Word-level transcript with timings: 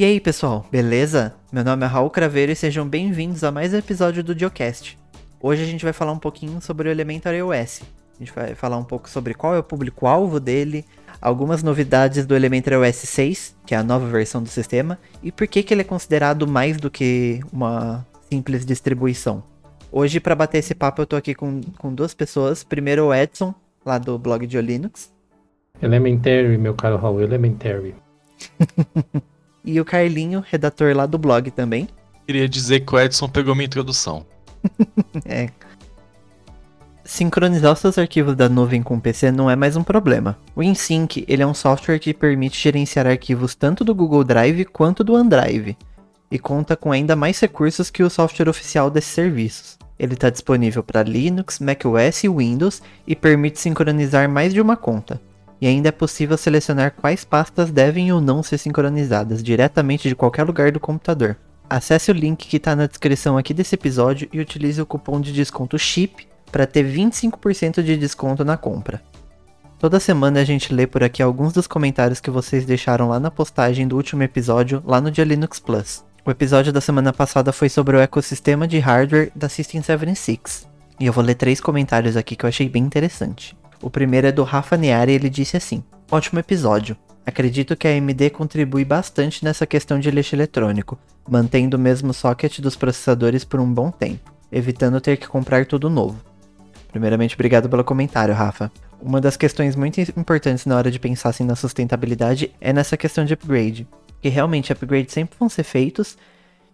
E 0.00 0.04
aí, 0.04 0.18
pessoal, 0.18 0.64
beleza? 0.72 1.34
Meu 1.52 1.62
nome 1.62 1.84
é 1.84 1.86
Raul 1.86 2.08
Craveiro 2.08 2.50
e 2.50 2.56
sejam 2.56 2.88
bem-vindos 2.88 3.44
a 3.44 3.52
mais 3.52 3.74
um 3.74 3.76
episódio 3.76 4.24
do 4.24 4.34
Diocast. 4.34 4.98
Hoje 5.38 5.62
a 5.62 5.66
gente 5.66 5.84
vai 5.84 5.92
falar 5.92 6.12
um 6.12 6.18
pouquinho 6.18 6.58
sobre 6.62 6.88
o 6.88 6.90
Elementary 6.90 7.42
OS. 7.42 7.82
A 8.16 8.18
gente 8.18 8.32
vai 8.32 8.54
falar 8.54 8.78
um 8.78 8.82
pouco 8.82 9.10
sobre 9.10 9.34
qual 9.34 9.54
é 9.54 9.58
o 9.58 9.62
público-alvo 9.62 10.40
dele, 10.40 10.86
algumas 11.20 11.62
novidades 11.62 12.24
do 12.24 12.34
Elementary 12.34 12.76
OS 12.76 12.96
6, 12.96 13.56
que 13.66 13.74
é 13.74 13.76
a 13.76 13.82
nova 13.82 14.06
versão 14.06 14.42
do 14.42 14.48
sistema, 14.48 14.98
e 15.22 15.30
por 15.30 15.46
que, 15.46 15.62
que 15.62 15.74
ele 15.74 15.82
é 15.82 15.84
considerado 15.84 16.46
mais 16.46 16.78
do 16.78 16.90
que 16.90 17.40
uma 17.52 18.06
simples 18.32 18.64
distribuição. 18.64 19.42
Hoje, 19.92 20.18
para 20.18 20.34
bater 20.34 20.60
esse 20.60 20.74
papo, 20.74 21.02
eu 21.02 21.06
tô 21.06 21.14
aqui 21.14 21.34
com, 21.34 21.60
com 21.76 21.92
duas 21.92 22.14
pessoas. 22.14 22.64
Primeiro 22.64 23.04
o 23.04 23.14
Edson, 23.14 23.54
lá 23.84 23.98
do 23.98 24.18
blog 24.18 24.46
de 24.46 24.58
Linux. 24.62 25.12
Elementary, 25.82 26.56
meu 26.56 26.72
caro 26.72 26.96
Raul, 26.96 27.20
Elementary. 27.20 27.94
e 29.64 29.80
o 29.80 29.84
Carlinho, 29.84 30.44
redator 30.46 30.96
lá 30.96 31.06
do 31.06 31.18
blog 31.18 31.50
também. 31.50 31.88
Queria 32.26 32.48
dizer 32.48 32.80
que 32.80 32.94
o 32.94 33.00
Edson 33.00 33.28
pegou 33.28 33.54
minha 33.54 33.66
introdução. 33.66 34.24
é. 35.24 35.48
Sincronizar 37.04 37.72
os 37.72 37.80
seus 37.80 37.98
arquivos 37.98 38.36
da 38.36 38.48
nuvem 38.48 38.82
com 38.82 38.96
o 38.96 39.00
PC 39.00 39.32
não 39.32 39.50
é 39.50 39.56
mais 39.56 39.74
um 39.74 39.82
problema. 39.82 40.38
O 40.54 40.62
InSync 40.62 41.24
ele 41.26 41.42
é 41.42 41.46
um 41.46 41.54
software 41.54 41.98
que 41.98 42.14
permite 42.14 42.60
gerenciar 42.60 43.06
arquivos 43.06 43.54
tanto 43.54 43.84
do 43.84 43.94
Google 43.94 44.22
Drive 44.22 44.64
quanto 44.66 45.02
do 45.02 45.14
OneDrive, 45.14 45.76
e 46.30 46.38
conta 46.38 46.76
com 46.76 46.92
ainda 46.92 47.16
mais 47.16 47.40
recursos 47.40 47.90
que 47.90 48.04
o 48.04 48.10
software 48.10 48.48
oficial 48.48 48.90
desses 48.90 49.10
serviços. 49.10 49.76
Ele 49.98 50.14
está 50.14 50.30
disponível 50.30 50.82
para 50.82 51.02
Linux, 51.02 51.58
macOS 51.58 52.24
e 52.24 52.28
Windows 52.28 52.80
e 53.06 53.16
permite 53.16 53.58
sincronizar 53.58 54.30
mais 54.30 54.54
de 54.54 54.60
uma 54.60 54.76
conta. 54.76 55.20
E 55.60 55.66
ainda 55.66 55.90
é 55.90 55.92
possível 55.92 56.36
selecionar 56.38 56.92
quais 56.92 57.24
pastas 57.24 57.70
devem 57.70 58.12
ou 58.12 58.20
não 58.20 58.42
ser 58.42 58.58
sincronizadas 58.58 59.42
diretamente 59.42 60.08
de 60.08 60.14
qualquer 60.14 60.44
lugar 60.44 60.72
do 60.72 60.80
computador. 60.80 61.36
Acesse 61.68 62.10
o 62.10 62.14
link 62.14 62.48
que 62.48 62.56
está 62.56 62.74
na 62.74 62.86
descrição 62.86 63.36
aqui 63.36 63.54
desse 63.54 63.74
episódio 63.74 64.28
e 64.32 64.40
utilize 64.40 64.80
o 64.80 64.86
cupom 64.86 65.20
de 65.20 65.32
desconto 65.32 65.78
CHIP 65.78 66.26
para 66.50 66.66
ter 66.66 66.84
25% 66.84 67.82
de 67.82 67.96
desconto 67.96 68.44
na 68.44 68.56
compra. 68.56 69.02
Toda 69.78 70.00
semana 70.00 70.40
a 70.40 70.44
gente 70.44 70.74
lê 70.74 70.86
por 70.86 71.02
aqui 71.02 71.22
alguns 71.22 71.52
dos 71.52 71.66
comentários 71.66 72.20
que 72.20 72.30
vocês 72.30 72.64
deixaram 72.66 73.08
lá 73.08 73.20
na 73.20 73.30
postagem 73.30 73.86
do 73.86 73.96
último 73.96 74.22
episódio 74.22 74.82
lá 74.84 75.00
no 75.00 75.10
Dia 75.10 75.24
Linux 75.24 75.58
Plus. 75.58 76.04
O 76.24 76.30
episódio 76.30 76.72
da 76.72 76.80
semana 76.80 77.12
passada 77.12 77.52
foi 77.52 77.68
sobre 77.68 77.96
o 77.96 78.00
ecossistema 78.00 78.68
de 78.68 78.78
hardware 78.78 79.32
da 79.34 79.48
System76. 79.48 80.66
E 80.98 81.06
eu 81.06 81.12
vou 81.12 81.24
ler 81.24 81.34
três 81.34 81.60
comentários 81.60 82.14
aqui 82.14 82.36
que 82.36 82.44
eu 82.44 82.48
achei 82.48 82.68
bem 82.68 82.82
interessante. 82.82 83.56
O 83.82 83.88
primeiro 83.88 84.26
é 84.26 84.32
do 84.32 84.42
Rafa 84.42 84.76
Neari 84.76 85.12
e 85.12 85.14
ele 85.14 85.30
disse 85.30 85.56
assim: 85.56 85.82
Ótimo 86.10 86.38
episódio. 86.38 86.96
Acredito 87.24 87.76
que 87.76 87.86
a 87.86 87.92
AMD 87.92 88.30
contribui 88.30 88.84
bastante 88.84 89.44
nessa 89.44 89.66
questão 89.66 90.00
de 90.00 90.10
lixo 90.10 90.34
eletrônico, 90.34 90.98
mantendo 91.28 91.76
o 91.76 91.80
mesmo 91.80 92.12
socket 92.12 92.60
dos 92.60 92.76
processadores 92.76 93.44
por 93.44 93.60
um 93.60 93.72
bom 93.72 93.90
tempo, 93.90 94.32
evitando 94.50 95.00
ter 95.00 95.16
que 95.16 95.28
comprar 95.28 95.66
tudo 95.66 95.88
novo. 95.88 96.20
Primeiramente, 96.90 97.34
obrigado 97.34 97.68
pelo 97.68 97.84
comentário, 97.84 98.34
Rafa. 98.34 98.72
Uma 99.00 99.20
das 99.20 99.36
questões 99.36 99.76
muito 99.76 100.00
importantes 100.00 100.66
na 100.66 100.76
hora 100.76 100.90
de 100.90 100.98
pensar 100.98 101.28
assim, 101.28 101.44
na 101.44 101.54
sustentabilidade 101.54 102.52
é 102.60 102.72
nessa 102.72 102.96
questão 102.96 103.24
de 103.24 103.34
upgrade. 103.34 103.86
Que 104.20 104.28
realmente 104.28 104.72
upgrades 104.72 105.14
sempre 105.14 105.36
vão 105.38 105.48
ser 105.48 105.62
feitos. 105.62 106.18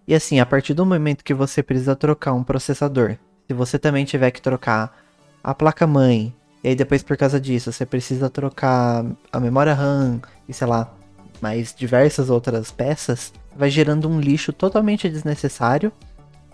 E 0.08 0.14
assim, 0.14 0.40
a 0.40 0.46
partir 0.46 0.74
do 0.74 0.86
momento 0.86 1.22
que 1.22 1.34
você 1.34 1.62
precisa 1.62 1.94
trocar 1.94 2.32
um 2.32 2.42
processador, 2.42 3.16
se 3.46 3.54
você 3.54 3.78
também 3.78 4.04
tiver 4.04 4.30
que 4.30 4.40
trocar 4.40 4.96
a 5.44 5.54
placa-mãe, 5.54 6.34
e 6.66 6.70
aí 6.70 6.74
depois 6.74 7.00
por 7.00 7.16
causa 7.16 7.40
disso 7.40 7.70
você 7.70 7.86
precisa 7.86 8.28
trocar 8.28 9.06
a 9.32 9.38
memória 9.38 9.72
RAM 9.72 10.20
e 10.48 10.52
sei 10.52 10.66
lá, 10.66 10.92
mais 11.40 11.72
diversas 11.72 12.28
outras 12.28 12.72
peças, 12.72 13.32
vai 13.56 13.70
gerando 13.70 14.08
um 14.08 14.18
lixo 14.18 14.52
totalmente 14.52 15.08
desnecessário, 15.08 15.92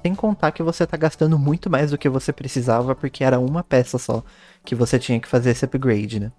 sem 0.03 0.15
contar 0.15 0.53
que 0.53 0.63
você 0.63 0.85
está 0.85 0.99
gastando 0.99 1.39
muito 1.39 1.71
mais 1.71 1.93
do 1.93 1.97
que 1.97 2.11
você 2.11 2.31
precisava 2.31 2.95
porque 2.95 3.25
era 3.25 3.41
uma 3.41 3.65
peça 3.65 3.97
só 3.97 4.23
que 4.63 4.75
você 4.75 4.99
tinha 4.99 5.19
que 5.19 5.27
fazer 5.27 5.53
esse 5.53 5.65
upgrade, 5.65 6.21
né? 6.21 6.31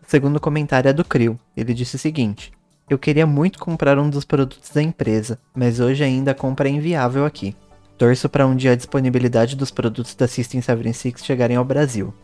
O 0.00 0.08
segundo 0.08 0.38
comentário 0.38 0.88
é 0.88 0.92
do 0.92 1.04
Crio. 1.04 1.36
Ele 1.56 1.74
disse 1.74 1.96
o 1.96 1.98
seguinte: 1.98 2.52
Eu 2.88 3.00
queria 3.00 3.26
muito 3.26 3.58
comprar 3.58 3.98
um 3.98 4.08
dos 4.08 4.24
produtos 4.24 4.70
da 4.70 4.80
empresa, 4.80 5.40
mas 5.52 5.80
hoje 5.80 6.04
ainda 6.04 6.30
a 6.30 6.36
compra 6.36 6.68
é 6.68 6.72
inviável 6.72 7.26
aqui. 7.26 7.56
Torço 7.98 8.28
para 8.28 8.46
um 8.46 8.54
dia 8.54 8.72
a 8.72 8.76
disponibilidade 8.76 9.56
dos 9.56 9.72
produtos 9.72 10.14
da 10.14 10.28
System 10.28 10.60
76 10.60 11.24
chegarem 11.24 11.56
ao 11.56 11.64
Brasil. 11.64 12.14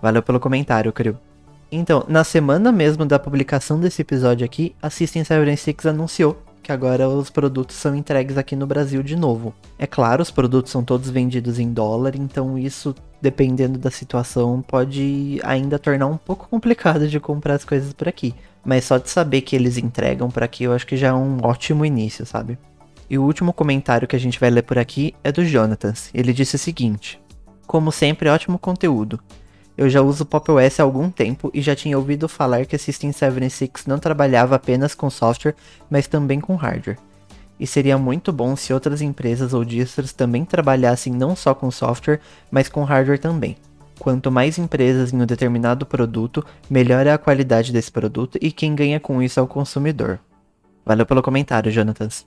Valeu 0.00 0.22
pelo 0.22 0.40
comentário, 0.40 0.92
Crio. 0.92 1.18
Então, 1.70 2.04
na 2.08 2.24
semana 2.24 2.72
mesmo 2.72 3.04
da 3.04 3.18
publicação 3.18 3.78
desse 3.78 4.00
episódio 4.00 4.44
aqui, 4.44 4.74
a 4.80 4.88
System 4.88 5.22
76 5.22 5.86
anunciou 5.86 6.42
que 6.62 6.72
agora 6.72 7.08
os 7.08 7.30
produtos 7.30 7.76
são 7.76 7.94
entregues 7.94 8.38
aqui 8.38 8.56
no 8.56 8.66
Brasil 8.66 9.02
de 9.02 9.16
novo. 9.16 9.54
É 9.78 9.86
claro, 9.86 10.22
os 10.22 10.30
produtos 10.30 10.72
são 10.72 10.82
todos 10.84 11.10
vendidos 11.10 11.58
em 11.58 11.72
dólar, 11.72 12.14
então 12.16 12.58
isso, 12.58 12.94
dependendo 13.20 13.78
da 13.78 13.90
situação, 13.90 14.62
pode 14.62 15.40
ainda 15.42 15.78
tornar 15.78 16.06
um 16.06 16.16
pouco 16.16 16.48
complicado 16.48 17.08
de 17.08 17.20
comprar 17.20 17.54
as 17.54 17.64
coisas 17.64 17.92
por 17.92 18.08
aqui. 18.08 18.34
Mas 18.64 18.84
só 18.84 18.98
de 18.98 19.08
saber 19.08 19.42
que 19.42 19.56
eles 19.56 19.78
entregam 19.78 20.30
por 20.30 20.42
aqui, 20.42 20.64
eu 20.64 20.72
acho 20.72 20.86
que 20.86 20.96
já 20.96 21.08
é 21.08 21.12
um 21.12 21.38
ótimo 21.42 21.84
início, 21.84 22.26
sabe? 22.26 22.58
E 23.10 23.16
o 23.16 23.22
último 23.22 23.52
comentário 23.52 24.06
que 24.06 24.16
a 24.16 24.20
gente 24.20 24.38
vai 24.38 24.50
ler 24.50 24.62
por 24.62 24.78
aqui 24.78 25.14
é 25.24 25.32
do 25.32 25.44
Jonatas. 25.44 26.10
Ele 26.12 26.32
disse 26.32 26.56
o 26.56 26.58
seguinte: 26.58 27.18
Como 27.66 27.90
sempre, 27.90 28.28
ótimo 28.28 28.58
conteúdo. 28.58 29.18
Eu 29.78 29.88
já 29.88 30.02
uso 30.02 30.26
Pop 30.26 30.50
OS 30.50 30.80
há 30.80 30.82
algum 30.82 31.08
tempo 31.08 31.52
e 31.54 31.62
já 31.62 31.76
tinha 31.76 31.96
ouvido 31.96 32.28
falar 32.28 32.66
que 32.66 32.74
a 32.74 32.78
System 32.78 33.12
76 33.12 33.86
não 33.86 33.96
trabalhava 33.96 34.56
apenas 34.56 34.92
com 34.92 35.08
software, 35.08 35.54
mas 35.88 36.08
também 36.08 36.40
com 36.40 36.56
hardware. 36.56 36.98
E 37.60 37.64
seria 37.64 37.96
muito 37.96 38.32
bom 38.32 38.56
se 38.56 38.74
outras 38.74 39.00
empresas 39.00 39.54
ou 39.54 39.64
distros 39.64 40.12
também 40.12 40.44
trabalhassem 40.44 41.12
não 41.12 41.36
só 41.36 41.54
com 41.54 41.70
software, 41.70 42.18
mas 42.50 42.68
com 42.68 42.82
hardware 42.82 43.20
também. 43.20 43.56
Quanto 44.00 44.32
mais 44.32 44.58
empresas 44.58 45.12
em 45.12 45.22
um 45.22 45.26
determinado 45.26 45.86
produto, 45.86 46.44
melhor 46.68 47.06
é 47.06 47.12
a 47.12 47.18
qualidade 47.18 47.72
desse 47.72 47.92
produto 47.92 48.36
e 48.42 48.50
quem 48.50 48.74
ganha 48.74 48.98
com 48.98 49.22
isso 49.22 49.38
é 49.38 49.42
o 49.44 49.46
consumidor. 49.46 50.18
Valeu 50.84 51.06
pelo 51.06 51.22
comentário, 51.22 51.70
Jonatas. 51.70 52.26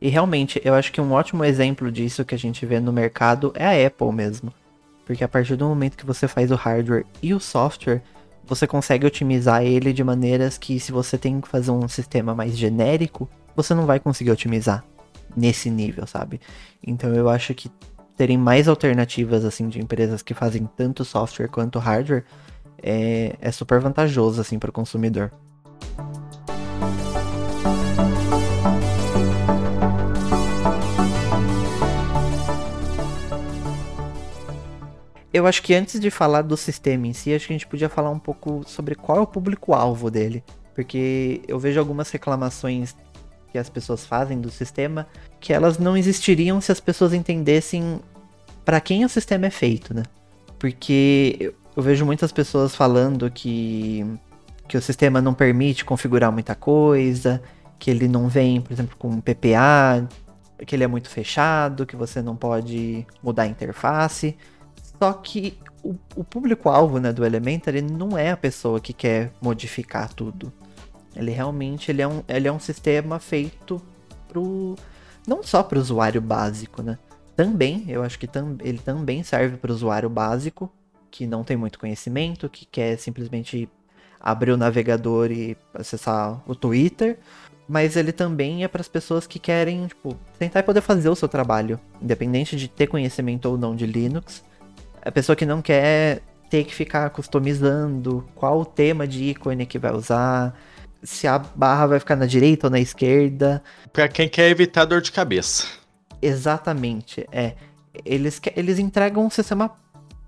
E 0.00 0.08
realmente, 0.08 0.62
eu 0.64 0.72
acho 0.72 0.90
que 0.90 1.00
um 1.02 1.12
ótimo 1.12 1.44
exemplo 1.44 1.92
disso 1.92 2.24
que 2.24 2.34
a 2.34 2.38
gente 2.38 2.64
vê 2.64 2.80
no 2.80 2.90
mercado 2.90 3.52
é 3.54 3.84
a 3.84 3.86
Apple 3.86 4.12
mesmo. 4.12 4.50
Porque 5.06 5.22
a 5.22 5.28
partir 5.28 5.56
do 5.56 5.66
momento 5.66 5.96
que 5.96 6.04
você 6.04 6.26
faz 6.26 6.50
o 6.50 6.56
hardware 6.56 7.06
e 7.22 7.32
o 7.32 7.40
software, 7.40 8.02
você 8.44 8.66
consegue 8.66 9.06
otimizar 9.06 9.62
ele 9.62 9.92
de 9.92 10.04
maneiras 10.04 10.58
que 10.58 10.78
se 10.78 10.90
você 10.90 11.16
tem 11.16 11.40
que 11.40 11.48
fazer 11.48 11.70
um 11.70 11.86
sistema 11.88 12.34
mais 12.34 12.58
genérico, 12.58 13.28
você 13.54 13.72
não 13.72 13.86
vai 13.86 14.00
conseguir 14.00 14.32
otimizar 14.32 14.84
nesse 15.36 15.70
nível, 15.70 16.06
sabe? 16.06 16.40
Então 16.84 17.14
eu 17.14 17.28
acho 17.28 17.54
que 17.54 17.70
terem 18.16 18.36
mais 18.36 18.66
alternativas 18.66 19.44
assim 19.44 19.68
de 19.68 19.80
empresas 19.80 20.22
que 20.22 20.34
fazem 20.34 20.68
tanto 20.76 21.04
software 21.04 21.48
quanto 21.48 21.78
hardware 21.78 22.24
é, 22.82 23.36
é 23.40 23.52
super 23.52 23.80
vantajoso 23.80 24.40
assim 24.40 24.58
para 24.58 24.70
o 24.70 24.72
consumidor. 24.72 25.30
Eu 35.36 35.46
acho 35.46 35.62
que 35.62 35.74
antes 35.74 36.00
de 36.00 36.10
falar 36.10 36.42
do 36.42 36.56
sistema 36.56 37.06
em 37.06 37.12
si, 37.12 37.34
acho 37.34 37.46
que 37.46 37.52
a 37.52 37.56
gente 37.56 37.66
podia 37.66 37.88
falar 37.88 38.10
um 38.10 38.18
pouco 38.18 38.62
sobre 38.66 38.94
qual 38.94 39.18
é 39.18 39.20
o 39.20 39.26
público-alvo 39.26 40.10
dele. 40.10 40.42
Porque 40.74 41.42
eu 41.46 41.58
vejo 41.58 41.78
algumas 41.78 42.10
reclamações 42.10 42.94
que 43.50 43.58
as 43.58 43.68
pessoas 43.68 44.04
fazem 44.04 44.40
do 44.40 44.50
sistema 44.50 45.06
que 45.40 45.52
elas 45.52 45.78
não 45.78 45.96
existiriam 45.96 46.60
se 46.60 46.72
as 46.72 46.80
pessoas 46.80 47.12
entendessem 47.12 48.00
para 48.64 48.80
quem 48.80 49.04
o 49.04 49.08
sistema 49.08 49.46
é 49.46 49.50
feito, 49.50 49.94
né? 49.94 50.02
Porque 50.58 51.54
eu 51.76 51.82
vejo 51.82 52.04
muitas 52.06 52.32
pessoas 52.32 52.74
falando 52.74 53.30
que, 53.30 54.04
que 54.66 54.76
o 54.76 54.82
sistema 54.82 55.20
não 55.20 55.34
permite 55.34 55.84
configurar 55.84 56.32
muita 56.32 56.54
coisa, 56.54 57.42
que 57.78 57.90
ele 57.90 58.08
não 58.08 58.28
vem, 58.28 58.60
por 58.60 58.72
exemplo, 58.72 58.96
com 58.98 59.20
PPA, 59.20 60.08
que 60.66 60.74
ele 60.74 60.84
é 60.84 60.86
muito 60.86 61.10
fechado, 61.10 61.84
que 61.84 61.94
você 61.94 62.22
não 62.22 62.34
pode 62.34 63.06
mudar 63.22 63.42
a 63.42 63.46
interface. 63.46 64.36
Só 64.98 65.12
que 65.12 65.58
o, 65.82 65.94
o 66.16 66.24
público-alvo 66.24 66.98
né, 66.98 67.12
do 67.12 67.24
Elementary 67.24 67.82
não 67.82 68.16
é 68.16 68.30
a 68.30 68.36
pessoa 68.36 68.80
que 68.80 68.92
quer 68.92 69.32
modificar 69.40 70.12
tudo. 70.12 70.52
Ele 71.14 71.30
realmente 71.30 71.90
ele 71.90 72.02
é, 72.02 72.08
um, 72.08 72.22
ele 72.28 72.48
é 72.48 72.52
um 72.52 72.60
sistema 72.60 73.18
feito 73.18 73.80
pro. 74.28 74.74
Não 75.26 75.42
só 75.42 75.62
para 75.62 75.78
o 75.78 75.80
usuário 75.80 76.20
básico, 76.20 76.82
né? 76.82 76.98
Também, 77.34 77.84
eu 77.88 78.02
acho 78.02 78.18
que 78.18 78.26
tam, 78.26 78.56
ele 78.60 78.78
também 78.78 79.22
serve 79.22 79.56
para 79.56 79.70
o 79.70 79.74
usuário 79.74 80.08
básico, 80.08 80.70
que 81.10 81.26
não 81.26 81.42
tem 81.42 81.56
muito 81.56 81.78
conhecimento, 81.78 82.48
que 82.48 82.64
quer 82.64 82.98
simplesmente 82.98 83.68
abrir 84.20 84.52
o 84.52 84.56
navegador 84.56 85.30
e 85.30 85.56
acessar 85.74 86.42
o 86.46 86.54
Twitter. 86.54 87.18
Mas 87.68 87.96
ele 87.96 88.12
também 88.12 88.62
é 88.62 88.68
para 88.68 88.80
as 88.80 88.88
pessoas 88.88 89.26
que 89.26 89.38
querem, 89.38 89.86
tipo, 89.86 90.16
tentar 90.38 90.62
poder 90.62 90.80
fazer 90.80 91.08
o 91.08 91.16
seu 91.16 91.28
trabalho, 91.28 91.80
independente 92.00 92.56
de 92.56 92.68
ter 92.68 92.86
conhecimento 92.86 93.46
ou 93.46 93.58
não 93.58 93.74
de 93.74 93.86
Linux 93.86 94.44
a 95.06 95.12
pessoa 95.12 95.36
que 95.36 95.46
não 95.46 95.62
quer 95.62 96.20
ter 96.50 96.64
que 96.64 96.74
ficar 96.74 97.08
customizando 97.10 98.26
qual 98.34 98.60
o 98.60 98.64
tema 98.64 99.06
de 99.06 99.22
ícone 99.22 99.64
que 99.64 99.78
vai 99.78 99.92
usar, 99.92 100.52
se 101.00 101.28
a 101.28 101.38
barra 101.38 101.86
vai 101.86 101.98
ficar 102.00 102.16
na 102.16 102.26
direita 102.26 102.66
ou 102.66 102.70
na 102.70 102.80
esquerda. 102.80 103.62
Pra 103.92 104.08
quem 104.08 104.28
quer 104.28 104.50
evitar 104.50 104.84
dor 104.84 105.00
de 105.00 105.12
cabeça. 105.12 105.68
Exatamente, 106.20 107.24
é. 107.30 107.54
Eles, 108.04 108.40
eles 108.56 108.80
entregam 108.80 109.24
um 109.24 109.30
sistema 109.30 109.70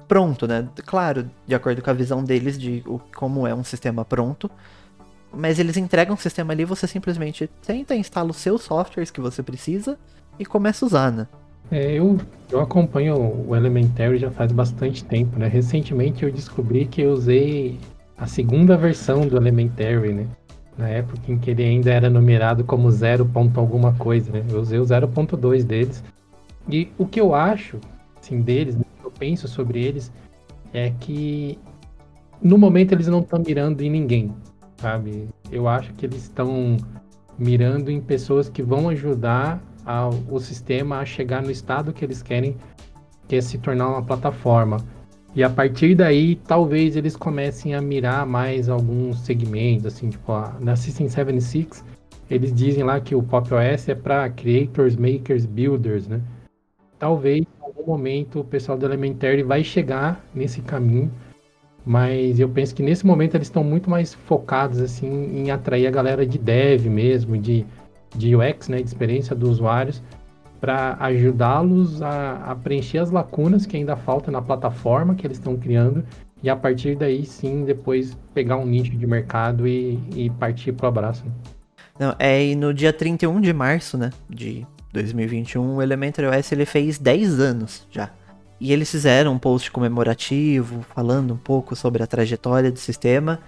pronto, 0.06 0.46
né? 0.46 0.68
Claro, 0.86 1.28
de 1.44 1.54
acordo 1.56 1.82
com 1.82 1.90
a 1.90 1.94
visão 1.94 2.22
deles 2.22 2.56
de 2.56 2.84
como 3.16 3.48
é 3.48 3.54
um 3.54 3.64
sistema 3.64 4.04
pronto. 4.04 4.48
Mas 5.32 5.58
eles 5.58 5.76
entregam 5.76 6.14
um 6.14 6.18
sistema 6.18 6.52
ali, 6.52 6.64
você 6.64 6.86
simplesmente 6.86 7.50
tenta, 7.66 7.96
instala 7.96 8.30
os 8.30 8.36
seus 8.36 8.62
softwares 8.62 9.10
que 9.10 9.20
você 9.20 9.42
precisa 9.42 9.98
e 10.38 10.46
começa 10.46 10.84
a 10.84 10.86
usar, 10.86 11.10
né? 11.10 11.26
É, 11.70 11.92
eu, 11.92 12.18
eu 12.50 12.60
acompanho 12.60 13.46
o 13.46 13.54
Elementary 13.54 14.18
já 14.18 14.30
faz 14.30 14.50
bastante 14.52 15.04
tempo, 15.04 15.38
né? 15.38 15.46
Recentemente 15.48 16.24
eu 16.24 16.32
descobri 16.32 16.86
que 16.86 17.02
eu 17.02 17.12
usei 17.12 17.78
a 18.16 18.26
segunda 18.26 18.76
versão 18.76 19.26
do 19.26 19.36
Elementary, 19.36 20.14
né? 20.14 20.26
Na 20.76 20.88
época 20.88 21.20
em 21.30 21.38
que 21.38 21.50
ele 21.50 21.64
ainda 21.64 21.90
era 21.90 22.08
numerado 22.08 22.64
como 22.64 22.90
0. 22.90 23.26
ponto 23.26 23.60
alguma 23.60 23.92
coisa, 23.94 24.32
né? 24.32 24.44
Eu 24.48 24.60
usei 24.60 24.78
o 24.78 24.84
0.2 24.84 25.62
deles. 25.62 26.02
E 26.68 26.88
o 26.96 27.06
que 27.06 27.20
eu 27.20 27.34
acho, 27.34 27.78
assim, 28.20 28.40
deles, 28.40 28.76
né, 28.76 28.84
eu 29.02 29.10
penso 29.10 29.48
sobre 29.48 29.82
eles, 29.82 30.12
é 30.72 30.92
que 31.00 31.58
no 32.42 32.56
momento 32.56 32.92
eles 32.92 33.08
não 33.08 33.20
estão 33.20 33.42
mirando 33.44 33.82
em 33.82 33.90
ninguém, 33.90 34.32
sabe? 34.76 35.28
Eu 35.50 35.66
acho 35.66 35.92
que 35.94 36.06
eles 36.06 36.22
estão 36.22 36.76
mirando 37.38 37.90
em 37.90 38.00
pessoas 38.00 38.48
que 38.48 38.62
vão 38.62 38.88
ajudar 38.88 39.62
ao, 39.88 40.10
o 40.30 40.38
sistema 40.38 40.98
a 40.98 41.04
chegar 41.06 41.42
no 41.42 41.50
estado 41.50 41.94
que 41.94 42.04
eles 42.04 42.22
querem, 42.22 42.54
que 43.26 43.36
é 43.36 43.40
se 43.40 43.56
tornar 43.56 43.88
uma 43.88 44.02
plataforma. 44.02 44.76
E 45.34 45.42
a 45.42 45.48
partir 45.48 45.94
daí, 45.94 46.36
talvez 46.36 46.94
eles 46.94 47.16
comecem 47.16 47.74
a 47.74 47.80
mirar 47.80 48.26
mais 48.26 48.68
alguns 48.68 49.20
segmentos, 49.20 49.86
assim, 49.86 50.10
tipo, 50.10 50.30
a, 50.30 50.54
na 50.60 50.76
System 50.76 51.08
76, 51.08 51.82
eles 52.30 52.52
dizem 52.52 52.84
lá 52.84 53.00
que 53.00 53.14
o 53.14 53.22
Pop 53.22 53.48
OS 53.54 53.88
é 53.88 53.94
para 53.94 54.28
creators, 54.28 54.94
makers, 54.94 55.46
builders, 55.46 56.06
né? 56.06 56.20
Talvez 56.98 57.40
em 57.40 57.64
algum 57.64 57.86
momento 57.86 58.40
o 58.40 58.44
pessoal 58.44 58.76
do 58.76 58.84
Elementary 58.84 59.42
vai 59.42 59.64
chegar 59.64 60.22
nesse 60.34 60.60
caminho, 60.60 61.10
mas 61.86 62.38
eu 62.38 62.48
penso 62.48 62.74
que 62.74 62.82
nesse 62.82 63.06
momento 63.06 63.36
eles 63.36 63.46
estão 63.46 63.64
muito 63.64 63.88
mais 63.88 64.12
focados 64.12 64.80
assim 64.80 65.08
em 65.38 65.50
atrair 65.50 65.86
a 65.86 65.90
galera 65.90 66.26
de 66.26 66.36
dev 66.36 66.86
mesmo, 66.86 67.38
de, 67.38 67.64
de 68.16 68.34
UX, 68.34 68.68
né, 68.68 68.78
de 68.78 68.88
experiência 68.88 69.34
dos 69.34 69.50
usuários, 69.50 70.02
para 70.60 70.96
ajudá-los 71.00 72.02
a, 72.02 72.52
a 72.52 72.54
preencher 72.56 72.98
as 72.98 73.10
lacunas 73.10 73.64
que 73.64 73.76
ainda 73.76 73.96
faltam 73.96 74.32
na 74.32 74.42
plataforma 74.42 75.14
que 75.14 75.26
eles 75.26 75.38
estão 75.38 75.56
criando 75.56 76.04
e 76.42 76.50
a 76.50 76.56
partir 76.56 76.96
daí 76.96 77.24
sim 77.24 77.64
depois 77.64 78.16
pegar 78.34 78.56
um 78.56 78.66
nicho 78.66 78.96
de 78.96 79.06
mercado 79.06 79.66
e, 79.66 79.98
e 80.14 80.30
partir 80.30 80.72
pro 80.72 80.88
abraço. 80.88 81.24
né? 81.24 81.32
Não, 81.98 82.14
é 82.18 82.44
e 82.44 82.54
no 82.54 82.72
dia 82.72 82.92
31 82.92 83.40
de 83.40 83.52
março, 83.52 83.98
né, 83.98 84.10
de 84.30 84.66
2021, 84.92 85.76
o 85.76 85.82
Elementary 85.82 86.28
OS 86.28 86.52
ele 86.52 86.64
fez 86.64 86.98
10 86.98 87.40
anos 87.40 87.86
já. 87.90 88.10
E 88.60 88.72
eles 88.72 88.90
fizeram 88.90 89.32
um 89.32 89.38
post 89.38 89.70
comemorativo, 89.70 90.84
falando 90.94 91.34
um 91.34 91.36
pouco 91.36 91.76
sobre 91.76 92.02
a 92.02 92.06
trajetória 92.06 92.72
do 92.72 92.78
sistema. 92.78 93.38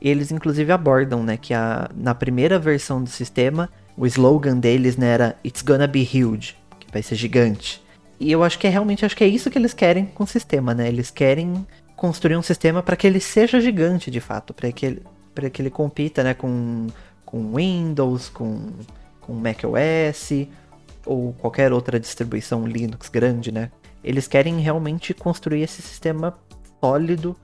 E 0.00 0.08
eles 0.08 0.30
inclusive 0.30 0.70
abordam, 0.70 1.22
né, 1.22 1.36
que 1.36 1.54
a, 1.54 1.88
na 1.94 2.14
primeira 2.14 2.58
versão 2.58 3.02
do 3.02 3.08
sistema, 3.08 3.68
o 3.98 4.06
slogan 4.06 4.58
deles 4.58 4.96
né, 4.96 5.08
era 5.08 5.36
It's 5.44 5.60
gonna 5.60 5.88
be 5.88 6.02
huge, 6.02 6.56
que 6.78 6.86
vai 6.92 7.02
ser 7.02 7.16
gigante. 7.16 7.82
E 8.20 8.30
eu 8.30 8.44
acho 8.44 8.58
que 8.58 8.66
é 8.66 8.70
realmente 8.70 9.04
acho 9.04 9.16
que 9.16 9.24
é 9.24 9.26
isso 9.26 9.50
que 9.50 9.58
eles 9.58 9.74
querem 9.74 10.06
com 10.06 10.24
o 10.24 10.26
sistema, 10.26 10.72
né? 10.72 10.88
Eles 10.88 11.10
querem 11.10 11.66
construir 11.96 12.36
um 12.36 12.42
sistema 12.42 12.82
para 12.82 12.96
que 12.96 13.06
ele 13.06 13.20
seja 13.20 13.60
gigante 13.60 14.10
de 14.10 14.20
fato, 14.20 14.54
para 14.54 14.70
que 14.70 14.86
ele, 14.86 15.02
para 15.34 15.50
que 15.50 15.60
ele 15.60 15.70
compita, 15.70 16.22
né, 16.22 16.34
com 16.34 16.86
com 17.24 17.54
Windows, 17.54 18.28
com 18.28 18.70
com 19.20 19.34
macOS 19.34 20.48
ou 21.04 21.32
qualquer 21.34 21.72
outra 21.72 21.98
distribuição 21.98 22.66
Linux 22.66 23.08
grande, 23.08 23.52
né? 23.52 23.70
Eles 24.02 24.28
querem 24.28 24.60
realmente 24.60 25.12
construir 25.12 25.62
esse 25.62 25.82
sistema 25.82 26.38
sólido, 26.80 27.36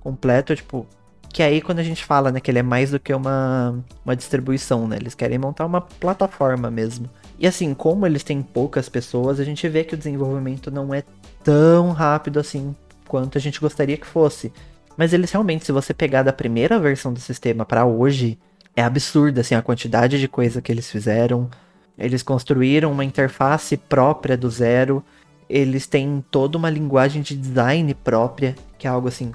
completo, 0.00 0.54
tipo, 0.54 0.86
que 1.34 1.42
aí 1.42 1.60
quando 1.60 1.80
a 1.80 1.82
gente 1.82 2.04
fala, 2.04 2.30
né, 2.30 2.38
que 2.38 2.48
ele 2.48 2.60
é 2.60 2.62
mais 2.62 2.92
do 2.92 3.00
que 3.00 3.12
uma, 3.12 3.84
uma 4.04 4.14
distribuição, 4.14 4.86
né? 4.86 4.96
Eles 5.00 5.16
querem 5.16 5.36
montar 5.36 5.66
uma 5.66 5.80
plataforma 5.80 6.70
mesmo. 6.70 7.10
E 7.36 7.44
assim, 7.44 7.74
como 7.74 8.06
eles 8.06 8.22
têm 8.22 8.40
poucas 8.40 8.88
pessoas, 8.88 9.40
a 9.40 9.44
gente 9.44 9.68
vê 9.68 9.82
que 9.82 9.94
o 9.96 9.98
desenvolvimento 9.98 10.70
não 10.70 10.94
é 10.94 11.02
tão 11.42 11.90
rápido 11.90 12.38
assim 12.38 12.72
quanto 13.08 13.36
a 13.36 13.40
gente 13.40 13.60
gostaria 13.60 13.96
que 13.96 14.06
fosse. 14.06 14.52
Mas 14.96 15.12
eles 15.12 15.32
realmente, 15.32 15.66
se 15.66 15.72
você 15.72 15.92
pegar 15.92 16.22
da 16.22 16.32
primeira 16.32 16.78
versão 16.78 17.12
do 17.12 17.18
sistema 17.18 17.64
para 17.64 17.84
hoje, 17.84 18.38
é 18.76 18.84
absurda 18.84 19.40
assim 19.40 19.56
a 19.56 19.62
quantidade 19.62 20.20
de 20.20 20.28
coisa 20.28 20.62
que 20.62 20.70
eles 20.70 20.88
fizeram. 20.88 21.50
Eles 21.98 22.22
construíram 22.22 22.92
uma 22.92 23.04
interface 23.04 23.76
própria 23.76 24.36
do 24.36 24.48
zero. 24.48 25.02
Eles 25.50 25.88
têm 25.88 26.24
toda 26.30 26.56
uma 26.56 26.70
linguagem 26.70 27.22
de 27.22 27.36
design 27.36 27.92
própria, 27.92 28.54
que 28.78 28.86
é 28.86 28.90
algo 28.90 29.08
assim 29.08 29.32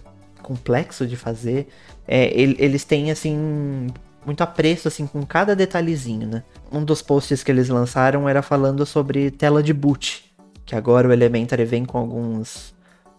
complexo 0.49 1.05
de 1.05 1.15
fazer. 1.15 1.67
É, 2.07 2.29
el- 2.39 2.55
eles 2.57 2.83
têm 2.83 3.11
assim 3.11 3.87
muito 4.25 4.41
apreço 4.41 4.87
assim 4.87 5.05
com 5.07 5.23
cada 5.25 5.55
detalhezinho, 5.55 6.27
né? 6.27 6.43
Um 6.71 6.83
dos 6.83 7.01
posts 7.01 7.43
que 7.43 7.51
eles 7.51 7.69
lançaram 7.69 8.27
era 8.27 8.41
falando 8.41 8.85
sobre 8.85 9.29
tela 9.31 9.61
de 9.61 9.73
boot, 9.73 10.33
que 10.65 10.75
agora 10.75 11.07
o 11.07 11.11
Elementary 11.13 11.65
vem 11.65 11.85
com 11.85 11.97
alguns 11.99 12.73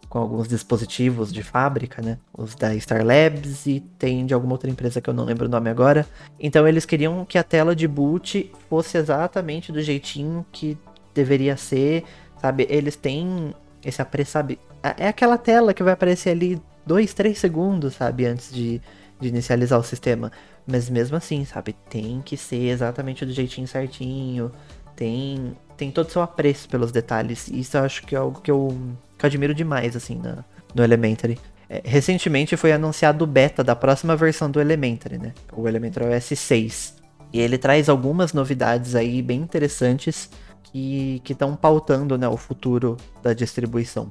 com 0.09 0.19
alguns 0.19 0.49
dispositivos 0.49 1.32
de 1.32 1.41
fábrica, 1.41 2.03
né? 2.03 2.19
Os 2.37 2.56
da 2.56 2.77
Star 2.81 3.06
Labs 3.06 3.65
e 3.67 3.79
tem 3.97 4.26
de 4.26 4.35
alguma 4.35 4.55
outra 4.55 4.69
empresa 4.69 5.00
que 5.00 5.09
eu 5.09 5.15
não 5.15 5.25
lembro 5.25 5.47
o 5.47 5.49
nome 5.49 5.71
agora. 5.71 6.05
Então 6.41 6.67
eles 6.67 6.85
queriam 6.85 7.25
que 7.25 7.38
a 7.38 7.44
tela 7.44 7.76
de 7.76 7.87
boot 7.87 8.50
fosse 8.69 8.99
exatamente 8.99 9.71
do 9.71 9.81
jeitinho 9.81 10.44
que 10.50 10.76
deveria 11.15 11.56
ser, 11.56 12.03
sabe? 12.41 12.67
Eles 12.69 12.97
têm 12.97 13.55
esse 13.85 14.03
apreço, 14.03 14.33
sabe? 14.33 14.59
É 14.99 15.06
aquela 15.06 15.38
tela 15.38 15.73
que 15.73 15.83
vai 15.83 15.93
aparecer 15.93 16.31
ali 16.31 16.61
dois, 16.87 17.15
três 17.15 17.38
segundos, 17.38 17.94
sabe? 17.94 18.27
Antes 18.27 18.53
de, 18.53 18.81
de 19.21 19.29
inicializar 19.29 19.79
o 19.79 19.85
sistema. 19.85 20.31
Mas 20.67 20.88
mesmo 20.88 21.17
assim, 21.17 21.44
sabe? 21.44 21.75
Tem 21.88 22.21
que 22.23 22.37
ser 22.37 22.69
exatamente 22.69 23.25
do 23.25 23.32
jeitinho 23.32 23.67
certinho. 23.67 24.53
Tem, 24.94 25.56
tem 25.77 25.91
todo 25.91 26.09
o 26.09 26.11
seu 26.11 26.23
apreço 26.23 26.69
pelos 26.69 26.93
detalhes. 26.93 27.49
Isso 27.49 27.77
eu 27.77 27.85
acho 27.85 28.06
que 28.06 28.15
é 28.15 28.19
algo 28.19 28.41
que 28.41 28.50
eu, 28.50 28.77
que 29.19 29.25
eu 29.25 29.28
admiro 29.28 29.54
demais, 29.54 29.97
assim, 29.97 30.16
na, 30.16 30.45
no 30.75 30.83
Elementary. 30.83 31.38
É, 31.69 31.81
recentemente 31.85 32.57
foi 32.57 32.73
anunciado 32.73 33.25
o 33.25 33.26
beta 33.26 33.62
da 33.62 33.76
próxima 33.76 34.16
versão 34.16 34.50
do 34.50 34.61
Elementary, 34.61 35.19
né? 35.19 35.33
O 35.52 35.69
Elementary 35.69 36.14
OS 36.14 36.38
6. 36.38 36.97
E 37.33 37.40
ele 37.40 37.57
traz 37.57 37.88
algumas 37.88 38.33
novidades 38.33 38.95
aí 38.95 39.23
bem 39.23 39.40
interessantes 39.40 40.28
que 40.73 41.23
estão 41.28 41.57
pautando 41.57 42.16
né, 42.16 42.28
o 42.28 42.37
futuro 42.37 42.97
da 43.23 43.33
distribuição. 43.33 44.11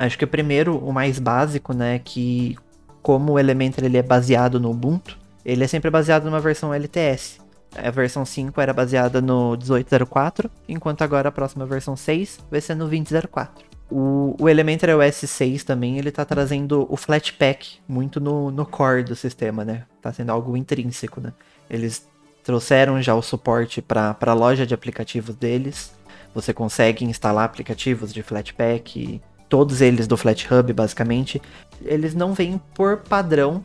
Acho 0.00 0.16
que 0.16 0.24
o 0.24 0.28
primeiro, 0.28 0.78
o 0.78 0.94
mais 0.94 1.18
básico, 1.18 1.74
né, 1.74 1.98
que 2.02 2.56
como 3.02 3.34
o 3.34 3.38
Elementary 3.38 3.86
ele 3.86 3.98
é 3.98 4.02
baseado 4.02 4.58
no 4.58 4.70
Ubuntu, 4.70 5.18
ele 5.44 5.62
é 5.62 5.66
sempre 5.66 5.90
baseado 5.90 6.24
numa 6.24 6.40
versão 6.40 6.72
LTS. 6.72 7.38
A 7.76 7.90
versão 7.90 8.24
5 8.24 8.58
era 8.58 8.72
baseada 8.72 9.20
no 9.20 9.50
1804, 9.58 10.50
enquanto 10.66 11.02
agora 11.02 11.28
a 11.28 11.32
próxima 11.32 11.66
versão 11.66 11.96
6 11.96 12.38
vai 12.50 12.62
ser 12.62 12.76
no 12.76 12.88
2004. 12.88 13.62
O, 13.90 14.34
o 14.40 14.48
Elementary 14.48 14.94
OS 14.94 15.16
6 15.16 15.64
também, 15.64 15.98
ele 15.98 16.10
tá 16.10 16.24
trazendo 16.24 16.86
o 16.88 16.96
Flatpak 16.96 17.80
muito 17.86 18.18
no, 18.18 18.50
no 18.50 18.64
core 18.64 19.02
do 19.02 19.14
sistema, 19.14 19.66
né? 19.66 19.84
Tá 20.00 20.10
sendo 20.14 20.30
algo 20.30 20.56
intrínseco, 20.56 21.20
né? 21.20 21.34
Eles 21.68 22.08
trouxeram 22.42 23.02
já 23.02 23.14
o 23.14 23.20
suporte 23.20 23.82
para 23.82 24.16
a 24.18 24.32
loja 24.32 24.66
de 24.66 24.72
aplicativos 24.72 25.36
deles. 25.36 25.92
Você 26.34 26.54
consegue 26.54 27.04
instalar 27.04 27.44
aplicativos 27.44 28.14
de 28.14 28.22
Flatpak, 28.22 29.20
todos 29.50 29.82
eles 29.82 30.06
do 30.06 30.16
FlatHub, 30.16 30.72
basicamente. 30.72 31.42
Eles 31.84 32.14
não 32.14 32.32
vêm 32.32 32.58
por 32.74 32.98
padrão 32.98 33.62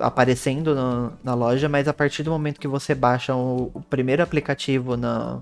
aparecendo 0.00 0.74
no- 0.74 1.12
na 1.22 1.34
loja, 1.34 1.68
mas 1.68 1.86
a 1.86 1.92
partir 1.94 2.22
do 2.24 2.30
momento 2.30 2.58
que 2.58 2.66
você 2.66 2.94
baixa 2.94 3.34
o, 3.36 3.70
o 3.74 3.80
primeiro 3.80 4.22
aplicativo 4.22 4.96
na- 4.96 5.40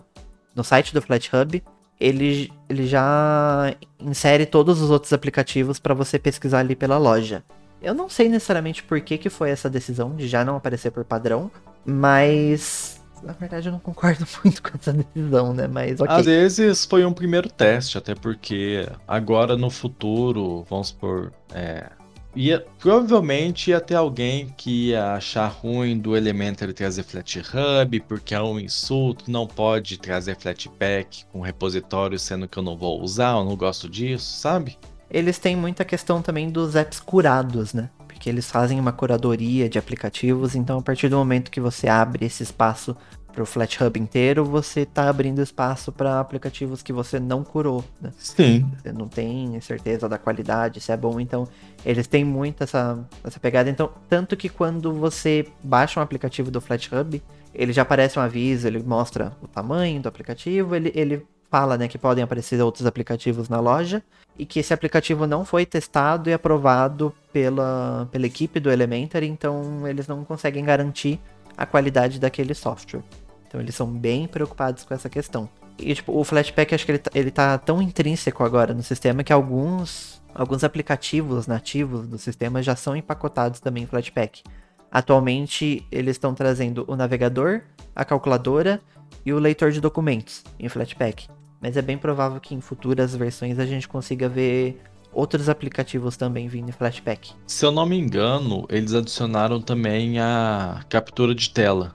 no 0.54 0.62
site 0.64 0.92
do 0.92 1.00
FlatHub, 1.00 1.62
ele, 2.00 2.52
ele 2.68 2.86
já 2.86 3.72
insere 4.00 4.44
todos 4.44 4.80
os 4.82 4.90
outros 4.90 5.12
aplicativos 5.12 5.78
para 5.78 5.94
você 5.94 6.18
pesquisar 6.18 6.58
ali 6.58 6.74
pela 6.74 6.98
loja. 6.98 7.42
Eu 7.80 7.94
não 7.94 8.08
sei 8.08 8.28
necessariamente 8.28 8.82
por 8.82 9.00
que, 9.00 9.16
que 9.16 9.30
foi 9.30 9.50
essa 9.50 9.70
decisão 9.70 10.16
de 10.16 10.26
já 10.26 10.44
não 10.44 10.56
aparecer 10.56 10.90
por 10.90 11.04
padrão, 11.04 11.50
mas 11.86 13.00
na 13.24 13.32
verdade 13.32 13.68
eu 13.68 13.72
não 13.72 13.78
concordo 13.78 14.26
muito 14.44 14.62
com 14.62 14.70
essa 14.78 14.92
decisão, 14.92 15.54
né? 15.54 15.66
Mas 15.66 16.00
ok. 16.00 16.14
Às 16.14 16.26
vezes 16.26 16.84
foi 16.84 17.04
um 17.04 17.12
primeiro 17.12 17.48
teste, 17.48 17.98
até 17.98 18.14
porque 18.14 18.88
agora 19.06 19.56
no 19.56 19.70
futuro, 19.70 20.64
vamos 20.68 20.88
supor, 20.88 21.32
é, 21.52 21.90
ia, 22.34 22.64
provavelmente 22.78 23.70
ia 23.70 23.80
ter 23.80 23.94
alguém 23.94 24.52
que 24.56 24.88
ia 24.88 25.14
achar 25.14 25.46
ruim 25.46 25.98
do 25.98 26.16
Elementary 26.16 26.72
trazer 26.72 27.02
FlatHub, 27.04 28.00
porque 28.00 28.34
é 28.34 28.42
um 28.42 28.58
insulto, 28.58 29.30
não 29.30 29.46
pode 29.46 29.98
trazer 29.98 30.36
Flatpak 30.36 31.24
com 31.32 31.40
repositório, 31.40 32.18
sendo 32.18 32.48
que 32.48 32.58
eu 32.58 32.62
não 32.62 32.76
vou 32.76 33.00
usar, 33.00 33.36
eu 33.36 33.44
não 33.44 33.56
gosto 33.56 33.88
disso, 33.88 34.38
sabe? 34.38 34.76
Eles 35.10 35.38
têm 35.38 35.54
muita 35.54 35.84
questão 35.84 36.20
também 36.20 36.50
dos 36.50 36.74
apps 36.74 36.98
curados, 36.98 37.72
né? 37.72 37.88
Porque 38.14 38.30
eles 38.30 38.48
fazem 38.48 38.78
uma 38.78 38.92
curadoria 38.92 39.68
de 39.68 39.76
aplicativos, 39.76 40.54
então 40.54 40.78
a 40.78 40.82
partir 40.82 41.08
do 41.08 41.16
momento 41.16 41.50
que 41.50 41.60
você 41.60 41.88
abre 41.88 42.24
esse 42.24 42.44
espaço 42.44 42.96
para 43.32 43.42
o 43.42 43.46
Flat 43.46 43.82
Hub 43.82 43.98
inteiro, 43.98 44.44
você 44.44 44.82
está 44.82 45.08
abrindo 45.08 45.42
espaço 45.42 45.90
para 45.90 46.20
aplicativos 46.20 46.80
que 46.80 46.92
você 46.92 47.18
não 47.18 47.42
curou. 47.42 47.84
Né? 48.00 48.12
Sim. 48.16 48.70
Você 48.80 48.92
não 48.92 49.08
tem 49.08 49.60
certeza 49.60 50.08
da 50.08 50.16
qualidade, 50.16 50.80
se 50.80 50.92
é 50.92 50.96
bom. 50.96 51.18
Então, 51.18 51.48
eles 51.84 52.06
têm 52.06 52.24
muito 52.24 52.62
essa, 52.62 52.96
essa 53.24 53.40
pegada. 53.40 53.68
Então, 53.68 53.90
tanto 54.08 54.36
que 54.36 54.48
quando 54.48 54.92
você 54.92 55.48
baixa 55.64 55.98
um 55.98 56.02
aplicativo 56.04 56.48
do 56.48 56.60
Flat 56.60 56.88
Hub, 56.94 57.20
ele 57.52 57.72
já 57.72 57.82
aparece 57.82 58.16
um 58.16 58.22
aviso, 58.22 58.68
ele 58.68 58.80
mostra 58.80 59.36
o 59.42 59.48
tamanho 59.48 60.00
do 60.00 60.08
aplicativo, 60.08 60.76
ele, 60.76 60.92
ele 60.94 61.26
fala 61.54 61.78
né, 61.78 61.86
que 61.86 61.96
podem 61.96 62.24
aparecer 62.24 62.60
outros 62.60 62.84
aplicativos 62.84 63.48
na 63.48 63.60
loja 63.60 64.02
e 64.36 64.44
que 64.44 64.58
esse 64.58 64.74
aplicativo 64.74 65.24
não 65.24 65.44
foi 65.44 65.64
testado 65.64 66.28
e 66.28 66.32
aprovado 66.32 67.14
pela, 67.32 68.08
pela 68.10 68.26
equipe 68.26 68.58
do 68.58 68.72
Elementary, 68.72 69.28
então 69.28 69.86
eles 69.86 70.08
não 70.08 70.24
conseguem 70.24 70.64
garantir 70.64 71.20
a 71.56 71.64
qualidade 71.64 72.18
daquele 72.18 72.54
software. 72.54 73.04
Então 73.46 73.60
eles 73.60 73.76
são 73.76 73.86
bem 73.86 74.26
preocupados 74.26 74.82
com 74.82 74.92
essa 74.92 75.08
questão. 75.08 75.48
E 75.78 75.94
tipo, 75.94 76.18
o 76.18 76.24
Flatpak 76.24 76.74
acho 76.74 76.84
que 76.84 76.90
ele, 76.90 76.98
tá, 76.98 77.10
ele 77.14 77.30
tá 77.30 77.56
tão 77.56 77.80
intrínseco 77.80 78.42
agora 78.42 78.74
no 78.74 78.82
sistema 78.82 79.22
que 79.22 79.32
alguns, 79.32 80.20
alguns 80.34 80.64
aplicativos 80.64 81.46
nativos 81.46 82.08
do 82.08 82.18
sistema 82.18 82.64
já 82.64 82.74
são 82.74 82.96
empacotados 82.96 83.60
também 83.60 83.84
em 83.84 83.86
Flatpak. 83.86 84.42
Atualmente 84.90 85.86
eles 85.92 86.16
estão 86.16 86.34
trazendo 86.34 86.84
o 86.88 86.96
navegador, 86.96 87.60
a 87.94 88.04
calculadora 88.04 88.80
e 89.24 89.32
o 89.32 89.38
leitor 89.38 89.70
de 89.70 89.80
documentos 89.80 90.42
em 90.58 90.68
Flatpak. 90.68 91.28
Mas 91.64 91.78
é 91.78 91.82
bem 91.82 91.96
provável 91.96 92.38
que 92.42 92.54
em 92.54 92.60
futuras 92.60 93.16
versões 93.16 93.58
a 93.58 93.64
gente 93.64 93.88
consiga 93.88 94.28
ver 94.28 94.82
outros 95.10 95.48
aplicativos 95.48 96.14
também 96.14 96.46
vindo 96.46 96.68
em 96.68 96.72
Flatpak. 96.72 97.32
Se 97.46 97.64
eu 97.64 97.72
não 97.72 97.86
me 97.86 97.98
engano, 97.98 98.66
eles 98.68 98.92
adicionaram 98.92 99.62
também 99.62 100.20
a 100.20 100.84
captura 100.90 101.34
de 101.34 101.48
tela. 101.48 101.94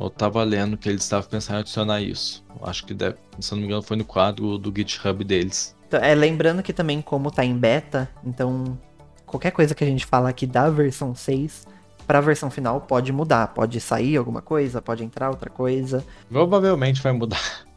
Eu 0.00 0.08
tava 0.08 0.40
lendo 0.44 0.76
que 0.76 0.88
eles 0.88 1.02
estavam 1.02 1.28
pensando 1.28 1.56
em 1.56 1.60
adicionar 1.62 2.00
isso. 2.00 2.44
Acho 2.62 2.86
que, 2.86 2.94
deve, 2.94 3.16
se 3.40 3.52
eu 3.52 3.56
não 3.56 3.62
me 3.62 3.66
engano, 3.66 3.82
foi 3.82 3.96
no 3.96 4.04
quadro 4.04 4.56
do 4.56 4.72
GitHub 4.72 5.24
deles. 5.24 5.74
Então, 5.88 5.98
é, 5.98 6.14
lembrando 6.14 6.62
que 6.62 6.72
também, 6.72 7.02
como 7.02 7.28
tá 7.28 7.44
em 7.44 7.58
beta, 7.58 8.08
então 8.24 8.78
qualquer 9.26 9.50
coisa 9.50 9.74
que 9.74 9.82
a 9.82 9.86
gente 9.88 10.06
falar 10.06 10.28
aqui 10.28 10.46
da 10.46 10.70
versão 10.70 11.12
6 11.12 11.66
para 12.06 12.18
a 12.18 12.22
versão 12.22 12.52
final 12.52 12.82
pode 12.82 13.12
mudar. 13.12 13.48
Pode 13.48 13.80
sair 13.80 14.16
alguma 14.16 14.40
coisa, 14.40 14.80
pode 14.80 15.02
entrar 15.02 15.28
outra 15.28 15.50
coisa. 15.50 16.06
Provavelmente 16.30 17.02
vai 17.02 17.12
mudar. 17.12 17.67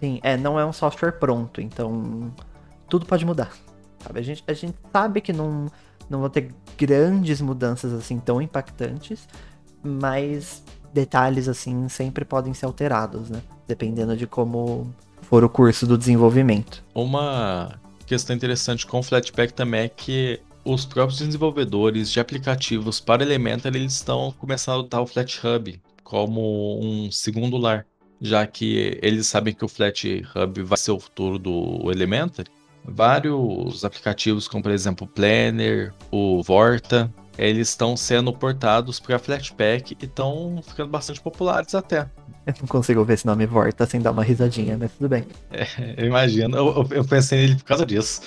Sim, 0.00 0.18
é, 0.22 0.36
não 0.36 0.58
é 0.58 0.64
um 0.64 0.72
software 0.72 1.12
pronto, 1.12 1.60
então 1.60 2.32
tudo 2.88 3.06
pode 3.06 3.24
mudar. 3.24 3.52
Sabe? 4.02 4.18
A, 4.18 4.22
gente, 4.22 4.42
a 4.46 4.52
gente 4.52 4.76
sabe 4.90 5.20
que 5.20 5.32
não, 5.32 5.66
não 6.08 6.20
vão 6.20 6.30
ter 6.30 6.54
grandes 6.76 7.40
mudanças 7.40 7.92
assim 7.92 8.18
tão 8.18 8.40
impactantes, 8.40 9.28
mas 9.82 10.62
detalhes 10.92 11.48
assim 11.48 11.88
sempre 11.88 12.24
podem 12.24 12.54
ser 12.54 12.66
alterados, 12.66 13.28
né? 13.28 13.42
Dependendo 13.68 14.16
de 14.16 14.26
como 14.26 14.92
for 15.22 15.44
o 15.44 15.48
curso 15.48 15.86
do 15.86 15.96
desenvolvimento. 15.96 16.82
Uma 16.94 17.78
questão 18.06 18.34
interessante 18.34 18.86
com 18.86 18.98
o 18.98 19.02
Flatpak 19.02 19.52
também 19.52 19.82
é 19.82 19.88
que 19.88 20.40
os 20.64 20.84
próprios 20.84 21.20
desenvolvedores 21.20 22.10
de 22.10 22.20
aplicativos 22.20 23.00
para 23.00 23.22
Elementor 23.22 23.72
eles 23.74 23.94
estão 23.94 24.34
começando 24.38 24.76
a 24.76 24.78
adotar 24.80 25.02
o 25.02 25.06
FlatHub 25.06 25.80
como 26.02 26.80
um 26.82 27.10
segundo 27.12 27.56
lar, 27.56 27.86
já 28.20 28.46
que 28.46 28.98
eles 29.02 29.26
sabem 29.26 29.54
que 29.54 29.64
o 29.64 29.68
FlatHub 29.68 30.62
vai 30.62 30.78
ser 30.78 30.90
o 30.90 31.00
futuro 31.00 31.38
do 31.38 31.90
Elementor. 31.90 32.44
Vários 32.84 33.84
aplicativos, 33.84 34.48
como 34.48 34.62
por 34.62 34.72
exemplo 34.72 35.06
o 35.06 35.08
Planner, 35.08 35.92
o 36.10 36.42
Vorta, 36.42 37.12
eles 37.38 37.68
estão 37.68 37.96
sendo 37.96 38.32
portados 38.32 39.00
para 39.00 39.18
Flatpak 39.18 39.96
e 40.00 40.04
estão 40.04 40.62
ficando 40.66 40.90
bastante 40.90 41.20
populares 41.20 41.74
até. 41.74 42.08
Eu 42.46 42.54
não 42.60 42.66
consigo 42.66 43.04
ver 43.04 43.14
esse 43.14 43.26
nome 43.26 43.46
Vorta 43.46 43.86
sem 43.86 44.00
dar 44.00 44.10
uma 44.10 44.24
risadinha, 44.24 44.76
mas 44.78 44.92
tudo 44.92 45.08
bem. 45.08 45.24
É, 45.50 45.94
eu 45.96 46.06
imagino, 46.06 46.56
eu, 46.56 46.88
eu 46.90 47.04
pensei 47.04 47.38
nele 47.38 47.56
por 47.56 47.64
causa 47.64 47.86
disso. 47.86 48.22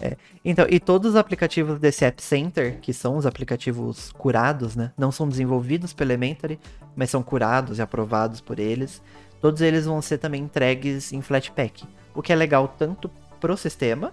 É. 0.00 0.16
Então, 0.44 0.66
e 0.68 0.78
todos 0.78 1.10
os 1.10 1.16
aplicativos 1.16 1.78
desse 1.78 2.04
App 2.04 2.22
Center, 2.22 2.78
que 2.80 2.92
são 2.92 3.16
os 3.16 3.26
aplicativos 3.26 4.12
curados, 4.12 4.76
né? 4.76 4.92
Não 4.96 5.10
são 5.10 5.28
desenvolvidos 5.28 5.92
pelo 5.92 6.10
Elementary, 6.10 6.58
mas 6.94 7.10
são 7.10 7.22
curados 7.22 7.78
e 7.78 7.82
aprovados 7.82 8.40
por 8.40 8.58
eles. 8.58 9.02
Todos 9.40 9.60
eles 9.60 9.84
vão 9.84 10.00
ser 10.00 10.18
também 10.18 10.42
entregues 10.42 11.12
em 11.12 11.20
Flatpak. 11.20 11.84
O 12.14 12.22
que 12.22 12.32
é 12.32 12.36
legal 12.36 12.68
tanto 12.68 13.10
pro 13.40 13.56
sistema, 13.56 14.12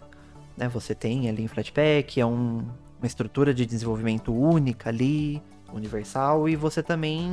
né? 0.58 0.68
Você 0.70 0.96
tem 0.96 1.30
ali 1.30 1.44
em 1.44 1.48
Flatpak, 1.48 2.20
é 2.20 2.26
um, 2.26 2.66
uma 3.00 3.08
estrutura 3.08 3.54
de 3.54 3.66
desenvolvimento 3.66 4.34
única 4.34 4.90
ali, 4.90 5.42
universal, 5.74 6.50
e 6.50 6.56
você 6.56 6.82
também 6.82 7.30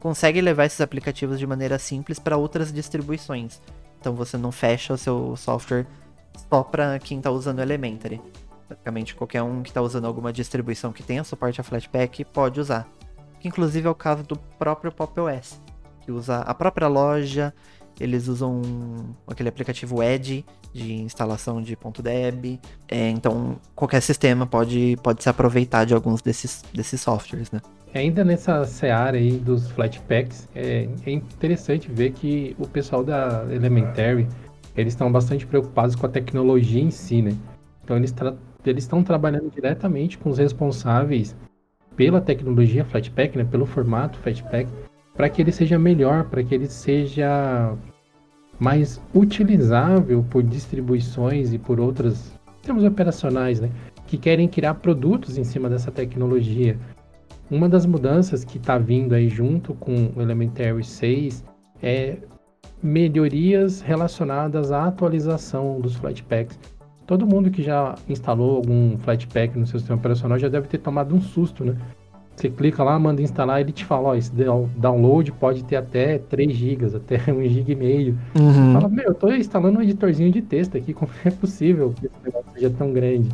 consegue 0.00 0.40
levar 0.40 0.66
esses 0.66 0.80
aplicativos 0.80 1.38
de 1.38 1.46
maneira 1.46 1.78
simples 1.78 2.18
para 2.18 2.36
outras 2.36 2.72
distribuições. 2.72 3.60
Então 4.00 4.14
você 4.14 4.36
não 4.36 4.52
fecha 4.52 4.92
o 4.92 4.98
seu 4.98 5.34
software 5.36 5.86
só 6.50 6.62
para 6.62 6.98
quem 6.98 7.18
está 7.18 7.30
usando 7.30 7.60
Elementary. 7.60 8.20
Praticamente 8.66 9.14
qualquer 9.14 9.42
um 9.42 9.62
que 9.62 9.70
está 9.70 9.82
usando 9.82 10.06
alguma 10.06 10.32
distribuição 10.32 10.92
que 10.92 11.02
tenha 11.02 11.22
suporte 11.24 11.60
a 11.60 11.64
Flatpak 11.64 12.24
pode 12.26 12.60
usar. 12.60 12.88
Que 13.40 13.48
inclusive 13.48 13.86
é 13.86 13.90
o 13.90 13.94
caso 13.94 14.22
do 14.22 14.36
próprio 14.36 14.90
Pop 14.90 15.20
OS, 15.20 15.60
que 16.00 16.10
usa 16.10 16.38
a 16.38 16.54
própria 16.54 16.88
loja, 16.88 17.52
eles 18.00 18.26
usam 18.26 18.62
aquele 19.26 19.48
aplicativo 19.48 20.02
Edge 20.02 20.44
de 20.72 20.94
instalação 20.94 21.62
de 21.62 21.76
.deb. 22.02 22.58
É, 22.88 23.08
então, 23.08 23.56
qualquer 23.74 24.00
sistema 24.00 24.46
pode, 24.46 24.96
pode 25.02 25.22
se 25.22 25.28
aproveitar 25.28 25.84
de 25.84 25.94
alguns 25.94 26.20
desses, 26.20 26.64
desses 26.72 27.00
softwares, 27.00 27.50
né? 27.52 27.60
Ainda 27.94 28.24
nessa 28.24 28.64
seara 28.64 29.16
aí 29.16 29.38
dos 29.38 29.70
Flatpaks, 29.70 30.48
é, 30.52 30.88
é 31.06 31.10
interessante 31.12 31.88
ver 31.88 32.10
que 32.10 32.56
o 32.58 32.66
pessoal 32.66 33.04
da 33.04 33.46
Elementary, 33.48 34.26
eles 34.76 34.92
estão 34.92 35.10
bastante 35.10 35.46
preocupados 35.46 35.94
com 35.94 36.06
a 36.06 36.08
tecnologia 36.08 36.82
em 36.82 36.90
si, 36.90 37.22
né? 37.22 37.36
Então, 37.82 37.96
eles 37.96 38.14
estão 38.76 39.02
trabalhando 39.02 39.50
diretamente 39.50 40.18
com 40.18 40.30
os 40.30 40.38
responsáveis 40.38 41.36
pela 41.94 42.20
tecnologia 42.20 42.84
Flatpak, 42.84 43.36
né, 43.38 43.44
pelo 43.44 43.66
formato 43.66 44.18
Flatpak, 44.18 44.68
para 45.14 45.28
que 45.28 45.42
ele 45.42 45.52
seja 45.52 45.78
melhor, 45.78 46.24
para 46.24 46.42
que 46.42 46.54
ele 46.54 46.66
seja 46.66 47.76
mais 48.58 49.00
utilizável 49.14 50.24
por 50.28 50.42
distribuições 50.42 51.52
e 51.52 51.58
por 51.58 51.78
outras 51.78 52.32
termos 52.62 52.82
operacionais, 52.84 53.60
né, 53.60 53.70
que 54.06 54.16
querem 54.16 54.48
criar 54.48 54.74
produtos 54.74 55.38
em 55.38 55.44
cima 55.44 55.68
dessa 55.68 55.92
tecnologia. 55.92 56.78
Uma 57.50 57.68
das 57.68 57.84
mudanças 57.84 58.42
que 58.44 58.56
está 58.56 58.78
vindo 58.78 59.14
aí 59.14 59.28
junto 59.28 59.74
com 59.74 60.10
o 60.16 60.22
Elementary 60.22 60.82
6 60.82 61.44
é 61.82 62.16
melhorias 62.84 63.80
relacionadas 63.80 64.70
à 64.70 64.84
atualização 64.84 65.80
dos 65.80 65.96
Flatpaks. 65.96 66.58
Todo 67.06 67.26
mundo 67.26 67.50
que 67.50 67.62
já 67.62 67.94
instalou 68.06 68.56
algum 68.56 68.98
Flatpak 68.98 69.58
no 69.58 69.66
seu 69.66 69.78
sistema 69.78 69.98
operacional 69.98 70.38
já 70.38 70.48
deve 70.48 70.68
ter 70.68 70.78
tomado 70.78 71.14
um 71.14 71.20
susto, 71.20 71.64
né? 71.64 71.76
Você 72.36 72.50
clica 72.50 72.82
lá, 72.82 72.98
manda 72.98 73.22
instalar, 73.22 73.60
ele 73.60 73.72
te 73.72 73.84
fala, 73.84 74.08
ó, 74.08 74.14
esse 74.14 74.30
download 74.76 75.32
pode 75.32 75.64
ter 75.64 75.76
até 75.76 76.18
3 76.18 76.52
GB, 76.52 76.96
até 76.96 77.16
1 77.32 77.48
GB 77.48 77.72
e 77.72 77.76
meio. 77.76 78.18
Uhum. 78.38 78.72
Fala, 78.74 78.88
meu, 78.88 79.04
eu 79.04 79.14
tô 79.14 79.32
instalando 79.32 79.78
um 79.78 79.82
editorzinho 79.82 80.30
de 80.30 80.42
texto 80.42 80.76
aqui, 80.76 80.92
como 80.92 81.10
é 81.24 81.30
possível 81.30 81.94
que 81.98 82.06
esse 82.06 82.14
negócio 82.22 82.50
seja 82.54 82.70
tão 82.70 82.92
grande? 82.92 83.30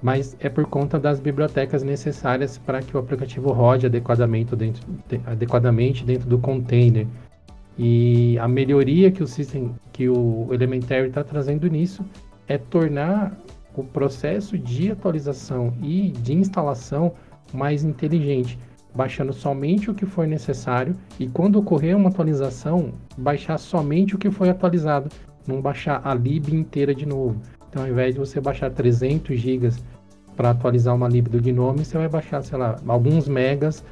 Mas 0.00 0.36
é 0.38 0.48
por 0.48 0.66
conta 0.66 0.98
das 0.98 1.18
bibliotecas 1.18 1.82
necessárias 1.82 2.58
para 2.58 2.80
que 2.82 2.96
o 2.96 3.00
aplicativo 3.00 3.50
rode 3.52 3.86
adequadamente 3.86 4.54
dentro, 4.54 4.84
adequadamente 5.26 6.04
dentro 6.04 6.28
do 6.28 6.38
container. 6.38 7.06
E 7.78 8.38
a 8.38 8.46
melhoria 8.46 9.10
que 9.10 9.22
o 9.22 9.26
system, 9.26 9.74
que 9.92 10.08
o 10.08 10.48
Elementary 10.52 11.08
está 11.08 11.24
trazendo 11.24 11.68
nisso 11.68 12.04
é 12.46 12.58
tornar 12.58 13.36
o 13.74 13.82
processo 13.82 14.58
de 14.58 14.90
atualização 14.90 15.72
e 15.82 16.10
de 16.10 16.34
instalação 16.34 17.12
mais 17.52 17.84
inteligente, 17.84 18.58
baixando 18.94 19.32
somente 19.32 19.90
o 19.90 19.94
que 19.94 20.04
for 20.04 20.26
necessário 20.26 20.94
e 21.18 21.26
quando 21.26 21.56
ocorrer 21.56 21.96
uma 21.96 22.10
atualização, 22.10 22.92
baixar 23.16 23.58
somente 23.58 24.14
o 24.14 24.18
que 24.18 24.30
foi 24.30 24.50
atualizado, 24.50 25.08
não 25.46 25.60
baixar 25.60 26.00
a 26.04 26.14
lib 26.14 26.48
inteira 26.54 26.94
de 26.94 27.06
novo. 27.06 27.40
Então, 27.68 27.82
ao 27.82 27.88
invés 27.88 28.14
de 28.14 28.20
você 28.20 28.40
baixar 28.40 28.70
300 28.70 29.38
GB 29.38 29.70
para 30.36 30.50
atualizar 30.50 30.94
uma 30.94 31.08
lib 31.08 31.28
do 31.28 31.40
Gnome, 31.40 31.84
você 31.84 31.96
vai 31.96 32.08
baixar, 32.08 32.42
sei 32.42 32.58
lá, 32.58 32.76
alguns 32.86 33.26
megas, 33.26 33.82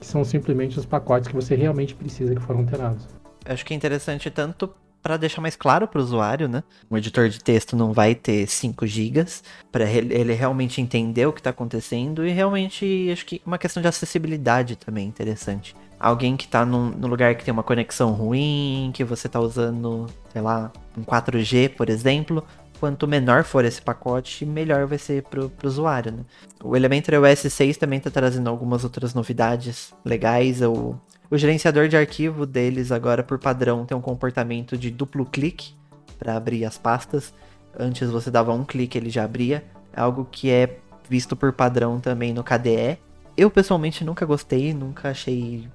que 0.00 0.06
são 0.06 0.24
simplesmente 0.24 0.78
os 0.78 0.86
pacotes 0.86 1.28
que 1.28 1.34
você 1.34 1.54
realmente 1.54 1.94
precisa 1.94 2.34
que 2.34 2.40
foram 2.40 2.60
alterados. 2.60 3.06
Acho 3.48 3.64
que 3.64 3.72
é 3.72 3.76
interessante 3.76 4.30
tanto 4.30 4.74
para 5.06 5.16
deixar 5.16 5.40
mais 5.40 5.54
claro 5.54 5.86
para 5.86 6.00
o 6.00 6.02
usuário, 6.02 6.48
né? 6.48 6.64
Um 6.90 6.96
editor 6.96 7.28
de 7.28 7.38
texto 7.38 7.76
não 7.76 7.92
vai 7.92 8.12
ter 8.12 8.44
5 8.48 8.84
GB 8.84 9.24
para 9.70 9.88
ele 9.88 10.32
realmente 10.32 10.80
entender 10.80 11.26
o 11.26 11.32
que 11.32 11.38
está 11.38 11.50
acontecendo 11.50 12.26
e 12.26 12.32
realmente 12.32 13.08
acho 13.12 13.24
que 13.24 13.40
uma 13.46 13.56
questão 13.56 13.80
de 13.80 13.86
acessibilidade 13.86 14.74
também 14.74 15.04
é 15.04 15.08
interessante. 15.08 15.76
Alguém 15.98 16.36
que 16.36 16.44
está 16.44 16.66
num, 16.66 16.90
num, 16.90 17.06
lugar 17.06 17.36
que 17.36 17.44
tem 17.44 17.52
uma 17.52 17.62
conexão 17.62 18.10
ruim, 18.10 18.90
que 18.92 19.04
você 19.04 19.28
está 19.28 19.38
usando, 19.38 20.06
sei 20.32 20.42
lá, 20.42 20.72
um 20.98 21.04
4G, 21.04 21.68
por 21.70 21.88
exemplo, 21.88 22.44
quanto 22.78 23.08
menor 23.08 23.44
for 23.44 23.64
esse 23.64 23.80
pacote, 23.80 24.44
melhor 24.44 24.86
vai 24.86 24.98
ser 24.98 25.22
para 25.22 25.40
o 25.40 25.50
usuário. 25.64 26.12
Né? 26.12 26.24
O 26.62 26.76
Elementary 26.76 27.16
OS 27.16 27.52
6 27.52 27.76
também 27.76 27.98
está 27.98 28.10
trazendo 28.10 28.48
algumas 28.48 28.84
outras 28.84 29.14
novidades 29.14 29.92
legais. 30.04 30.62
O, 30.62 30.98
o 31.30 31.36
gerenciador 31.36 31.88
de 31.88 31.96
arquivo 31.96 32.46
deles 32.46 32.92
agora, 32.92 33.22
por 33.22 33.38
padrão, 33.38 33.84
tem 33.84 33.96
um 33.96 34.00
comportamento 34.00 34.76
de 34.76 34.90
duplo 34.90 35.24
clique 35.24 35.74
para 36.18 36.36
abrir 36.36 36.64
as 36.64 36.78
pastas. 36.78 37.32
Antes 37.78 38.10
você 38.10 38.30
dava 38.30 38.52
um 38.52 38.64
clique, 38.64 38.96
ele 38.96 39.10
já 39.10 39.24
abria. 39.24 39.64
É 39.92 40.00
algo 40.00 40.26
que 40.30 40.50
é 40.50 40.78
visto 41.08 41.36
por 41.36 41.52
padrão 41.52 42.00
também 42.00 42.32
no 42.32 42.44
KDE. 42.44 42.98
Eu 43.36 43.50
pessoalmente 43.50 44.04
nunca 44.04 44.24
gostei, 44.24 44.72
nunca 44.72 45.10
achei 45.10 45.68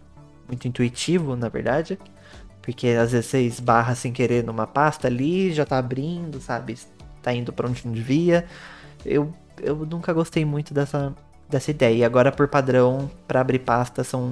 muito 0.48 0.68
intuitivo, 0.68 1.36
na 1.36 1.48
verdade. 1.48 1.98
Porque 2.62 2.90
às 2.90 3.12
vezes 3.12 3.26
você 3.28 3.42
esbarra 3.42 3.96
sem 3.96 4.14
querer 4.14 4.44
numa 4.44 4.68
pasta 4.68 5.08
ali, 5.08 5.52
já 5.52 5.66
tá 5.66 5.78
abrindo, 5.78 6.40
sabe? 6.40 6.78
Tá 7.22 7.34
indo 7.34 7.52
pra 7.52 7.68
onde 7.68 7.86
não 7.86 7.94
devia. 7.94 8.46
Eu, 9.06 9.34
eu 9.62 9.76
nunca 9.78 10.14
gostei 10.14 10.46
muito 10.46 10.74
dessa, 10.74 11.14
dessa 11.50 11.72
ideia. 11.72 11.96
E 11.96 12.04
agora, 12.04 12.32
por 12.32 12.48
padrão, 12.48 13.10
para 13.28 13.42
abrir 13.42 13.60
pasta 13.60 14.04
são 14.04 14.32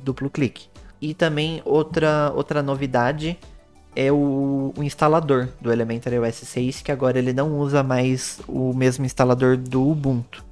duplo 0.00 0.28
clique. 0.28 0.68
E 1.00 1.14
também 1.14 1.62
outra, 1.64 2.32
outra 2.34 2.62
novidade 2.62 3.38
é 3.94 4.10
o, 4.12 4.72
o, 4.76 4.82
instalador 4.82 5.48
do 5.60 5.72
Elementary 5.72 6.18
OS 6.18 6.36
6, 6.36 6.82
que 6.82 6.92
agora 6.92 7.18
ele 7.18 7.32
não 7.32 7.58
usa 7.58 7.82
mais 7.82 8.40
o 8.46 8.72
mesmo 8.74 9.04
instalador 9.04 9.56
do 9.56 9.88
Ubuntu. 9.88 10.44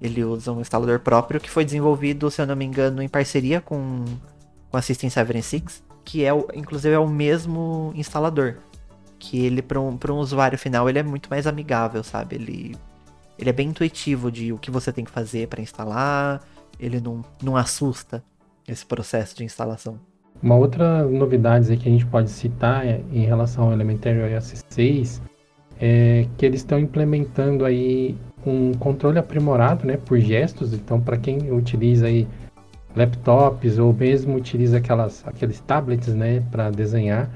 Ele 0.00 0.24
usa 0.24 0.52
um 0.52 0.60
instalador 0.60 0.98
próprio 1.00 1.40
que 1.40 1.48
foi 1.48 1.64
desenvolvido, 1.64 2.30
se 2.30 2.42
eu 2.42 2.46
não 2.46 2.56
me 2.56 2.64
engano, 2.64 3.00
em 3.02 3.08
parceria 3.08 3.60
com, 3.60 4.04
com 4.70 4.76
a 4.76 4.82
System 4.82 5.08
76 5.08 5.91
que 6.04 6.24
é 6.24 6.30
inclusive 6.54 6.94
é 6.94 6.98
o 6.98 7.08
mesmo 7.08 7.92
instalador. 7.94 8.56
Que 9.18 9.44
ele, 9.44 9.62
para 9.62 9.80
um, 9.80 9.98
um 10.08 10.16
usuário 10.16 10.58
final, 10.58 10.88
ele 10.88 10.98
é 10.98 11.02
muito 11.02 11.30
mais 11.30 11.46
amigável, 11.46 12.02
sabe? 12.02 12.36
Ele, 12.36 12.76
ele 13.38 13.50
é 13.50 13.52
bem 13.52 13.68
intuitivo 13.68 14.30
de 14.30 14.52
o 14.52 14.58
que 14.58 14.70
você 14.70 14.92
tem 14.92 15.04
que 15.04 15.10
fazer 15.10 15.46
para 15.48 15.62
instalar, 15.62 16.40
ele 16.78 17.00
não, 17.00 17.24
não 17.42 17.56
assusta 17.56 18.22
esse 18.66 18.84
processo 18.84 19.36
de 19.36 19.44
instalação. 19.44 19.98
Uma 20.42 20.56
outra 20.56 21.04
novidade 21.04 21.76
que 21.76 21.88
a 21.88 21.92
gente 21.92 22.06
pode 22.06 22.30
citar 22.30 22.84
é, 22.84 23.00
em 23.12 23.24
relação 23.24 23.64
ao 23.66 23.72
Elementary 23.72 24.34
OS 24.34 24.64
6 24.68 25.22
é 25.80 26.26
que 26.36 26.44
eles 26.44 26.60
estão 26.60 26.78
implementando 26.78 27.64
aí 27.64 28.16
um 28.44 28.72
controle 28.74 29.18
aprimorado, 29.18 29.86
né, 29.86 29.96
por 29.96 30.18
gestos. 30.18 30.72
Então, 30.72 31.00
para 31.00 31.16
quem 31.16 31.52
utiliza 31.52 32.06
aí 32.06 32.26
laptops 32.94 33.78
ou 33.78 33.92
mesmo 33.92 34.36
utiliza 34.36 34.78
aquelas, 34.78 35.26
aqueles 35.26 35.60
tablets 35.60 36.14
né, 36.14 36.40
para 36.50 36.70
desenhar, 36.70 37.30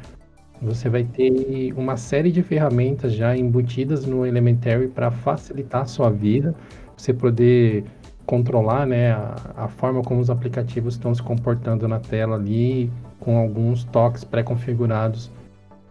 você 0.60 0.88
vai 0.88 1.04
ter 1.04 1.72
uma 1.76 1.96
série 1.96 2.32
de 2.32 2.42
ferramentas 2.42 3.12
já 3.12 3.36
embutidas 3.36 4.06
no 4.06 4.24
Elementary 4.24 4.88
para 4.88 5.10
facilitar 5.10 5.82
a 5.82 5.86
sua 5.86 6.10
vida, 6.10 6.54
você 6.96 7.12
poder 7.12 7.84
controlar 8.24 8.86
né, 8.86 9.12
a, 9.12 9.36
a, 9.56 9.68
forma 9.68 10.02
como 10.02 10.20
os 10.20 10.30
aplicativos 10.30 10.94
estão 10.94 11.14
se 11.14 11.22
comportando 11.22 11.86
na 11.86 12.00
tela 12.00 12.36
ali, 12.36 12.90
com 13.20 13.38
alguns 13.38 13.84
toques 13.84 14.24
pré-configurados 14.24 15.30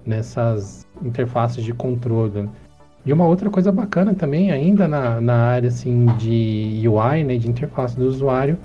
nessas 0.05 0.85
interfaces 1.01 1.63
de 1.63 1.73
controle. 1.73 2.49
E 3.05 3.13
uma 3.13 3.25
outra 3.25 3.49
coisa 3.49 3.71
bacana 3.71 4.13
também, 4.13 4.51
ainda 4.51 4.87
na, 4.87 5.21
na 5.21 5.35
área 5.45 5.69
assim, 5.69 6.07
de 6.17 6.83
UI, 6.87 7.23
né, 7.23 7.37
de 7.37 7.47
interface 7.47 7.95
do 7.95 8.05
usuário, 8.05 8.57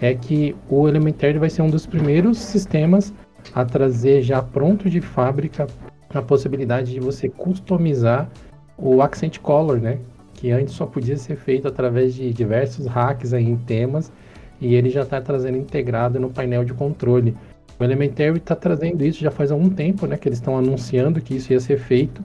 é 0.00 0.14
que 0.14 0.54
o 0.68 0.88
Elementary 0.88 1.38
vai 1.38 1.50
ser 1.50 1.62
um 1.62 1.70
dos 1.70 1.86
primeiros 1.86 2.38
sistemas 2.38 3.12
a 3.54 3.64
trazer 3.64 4.22
já 4.22 4.42
pronto 4.42 4.88
de 4.88 5.00
fábrica 5.00 5.66
a 6.12 6.22
possibilidade 6.22 6.92
de 6.92 7.00
você 7.00 7.28
customizar 7.28 8.30
o 8.78 9.02
Accent 9.02 9.38
Color, 9.38 9.80
né? 9.80 9.98
Que 10.32 10.50
antes 10.50 10.74
só 10.74 10.86
podia 10.86 11.16
ser 11.16 11.36
feito 11.36 11.66
através 11.66 12.14
de 12.14 12.32
diversos 12.32 12.86
hacks 12.86 13.32
aí 13.32 13.44
em 13.44 13.56
temas 13.56 14.12
e 14.60 14.74
ele 14.74 14.90
já 14.90 15.02
está 15.02 15.20
trazendo 15.20 15.58
integrado 15.58 16.20
no 16.20 16.30
painel 16.30 16.64
de 16.64 16.72
controle. 16.72 17.36
O 17.78 17.84
Elementary 17.84 18.38
está 18.38 18.54
trazendo 18.54 19.04
isso 19.04 19.20
já 19.20 19.30
faz 19.30 19.50
algum 19.50 19.68
tempo, 19.68 20.06
né? 20.06 20.16
Que 20.16 20.28
eles 20.28 20.38
estão 20.38 20.56
anunciando 20.56 21.20
que 21.20 21.34
isso 21.34 21.52
ia 21.52 21.60
ser 21.60 21.78
feito, 21.78 22.22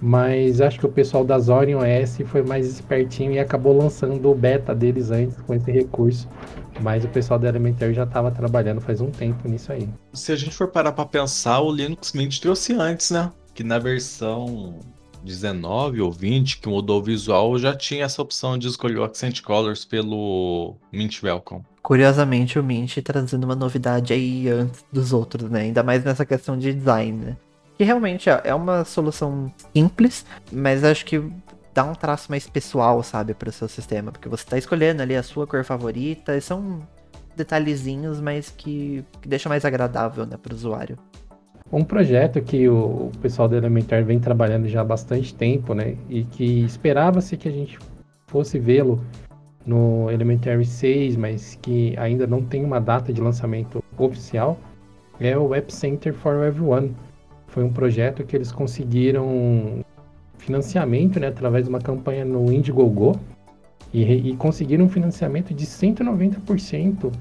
mas 0.00 0.60
acho 0.60 0.78
que 0.78 0.86
o 0.86 0.90
pessoal 0.90 1.24
da 1.24 1.38
Zorion 1.38 1.80
OS 1.80 2.18
foi 2.26 2.42
mais 2.42 2.66
espertinho 2.66 3.32
e 3.32 3.38
acabou 3.38 3.76
lançando 3.76 4.30
o 4.30 4.34
beta 4.34 4.74
deles 4.74 5.10
antes 5.10 5.36
com 5.42 5.54
esse 5.54 5.70
recurso 5.70 6.28
mas 6.80 7.04
o 7.04 7.08
pessoal 7.08 7.38
da 7.38 7.48
Elementary 7.48 7.94
já 7.94 8.04
estava 8.04 8.30
trabalhando 8.30 8.80
faz 8.80 9.00
um 9.00 9.10
tempo 9.10 9.48
nisso 9.48 9.72
aí. 9.72 9.88
Se 10.12 10.32
a 10.32 10.36
gente 10.36 10.54
for 10.54 10.68
parar 10.68 10.92
para 10.92 11.04
pensar, 11.04 11.60
o 11.60 11.72
Linux 11.72 12.12
Mint 12.12 12.38
trouxe 12.38 12.72
antes, 12.74 13.10
né? 13.10 13.30
Que 13.54 13.62
na 13.62 13.78
versão 13.78 14.78
19 15.22 16.00
ou 16.00 16.10
20, 16.10 16.58
que 16.58 16.68
mudou 16.68 17.00
o 17.00 17.02
visual, 17.02 17.58
já 17.58 17.74
tinha 17.74 18.04
essa 18.04 18.22
opção 18.22 18.56
de 18.56 18.66
escolher 18.66 18.98
o 18.98 19.04
Accent 19.04 19.42
Colors 19.42 19.84
pelo 19.84 20.76
Mint 20.92 21.22
Welcome. 21.22 21.62
Curiosamente, 21.82 22.58
o 22.58 22.64
Mint 22.64 22.98
trazendo 23.02 23.44
uma 23.44 23.54
novidade 23.54 24.12
aí 24.12 24.48
antes 24.48 24.84
dos 24.92 25.12
outros, 25.12 25.50
né? 25.50 25.62
Ainda 25.62 25.82
mais 25.82 26.04
nessa 26.04 26.24
questão 26.24 26.56
de 26.56 26.72
design, 26.72 27.24
né? 27.24 27.36
Que 27.80 27.84
realmente 27.84 28.28
é 28.28 28.54
uma 28.54 28.84
solução 28.84 29.50
simples, 29.74 30.26
mas 30.52 30.84
acho 30.84 31.02
que 31.02 31.18
dá 31.72 31.82
um 31.82 31.94
traço 31.94 32.30
mais 32.30 32.46
pessoal, 32.46 33.02
sabe, 33.02 33.32
para 33.32 33.48
o 33.48 33.52
seu 33.52 33.68
sistema, 33.68 34.12
porque 34.12 34.28
você 34.28 34.44
está 34.44 34.58
escolhendo 34.58 35.00
ali 35.00 35.16
a 35.16 35.22
sua 35.22 35.46
cor 35.46 35.64
favorita, 35.64 36.36
e 36.36 36.42
são 36.42 36.86
detalhezinhos, 37.34 38.20
mas 38.20 38.50
que, 38.50 39.02
que 39.22 39.26
deixa 39.26 39.48
mais 39.48 39.64
agradável, 39.64 40.26
né, 40.26 40.36
para 40.36 40.52
o 40.52 40.54
usuário. 40.54 40.98
Um 41.72 41.82
projeto 41.82 42.42
que 42.42 42.68
o 42.68 43.10
pessoal 43.22 43.48
do 43.48 43.56
Elementar 43.56 44.04
vem 44.04 44.20
trabalhando 44.20 44.68
já 44.68 44.82
há 44.82 44.84
bastante 44.84 45.34
tempo, 45.34 45.72
né, 45.72 45.96
e 46.10 46.24
que 46.24 46.62
esperava-se 46.66 47.34
que 47.38 47.48
a 47.48 47.52
gente 47.52 47.78
fosse 48.26 48.58
vê-lo 48.58 49.02
no 49.64 50.10
Elementary 50.10 50.66
6, 50.66 51.16
mas 51.16 51.58
que 51.62 51.94
ainda 51.96 52.26
não 52.26 52.42
tem 52.42 52.62
uma 52.62 52.78
data 52.78 53.10
de 53.10 53.22
lançamento 53.22 53.82
oficial, 53.96 54.58
é 55.18 55.34
o 55.38 55.54
App 55.54 55.72
Center 55.72 56.12
for 56.12 56.44
Everyone. 56.44 56.94
Foi 57.50 57.64
um 57.64 57.72
projeto 57.72 58.24
que 58.24 58.36
eles 58.36 58.50
conseguiram 58.52 59.84
financiamento, 60.38 61.20
né, 61.20 61.28
através 61.28 61.64
de 61.64 61.70
uma 61.70 61.80
campanha 61.80 62.24
no 62.24 62.50
Indiegogo, 62.50 63.18
e, 63.92 64.30
e 64.30 64.36
conseguiram 64.36 64.84
um 64.84 64.88
financiamento 64.88 65.52
de 65.52 65.66
190% 65.66 67.12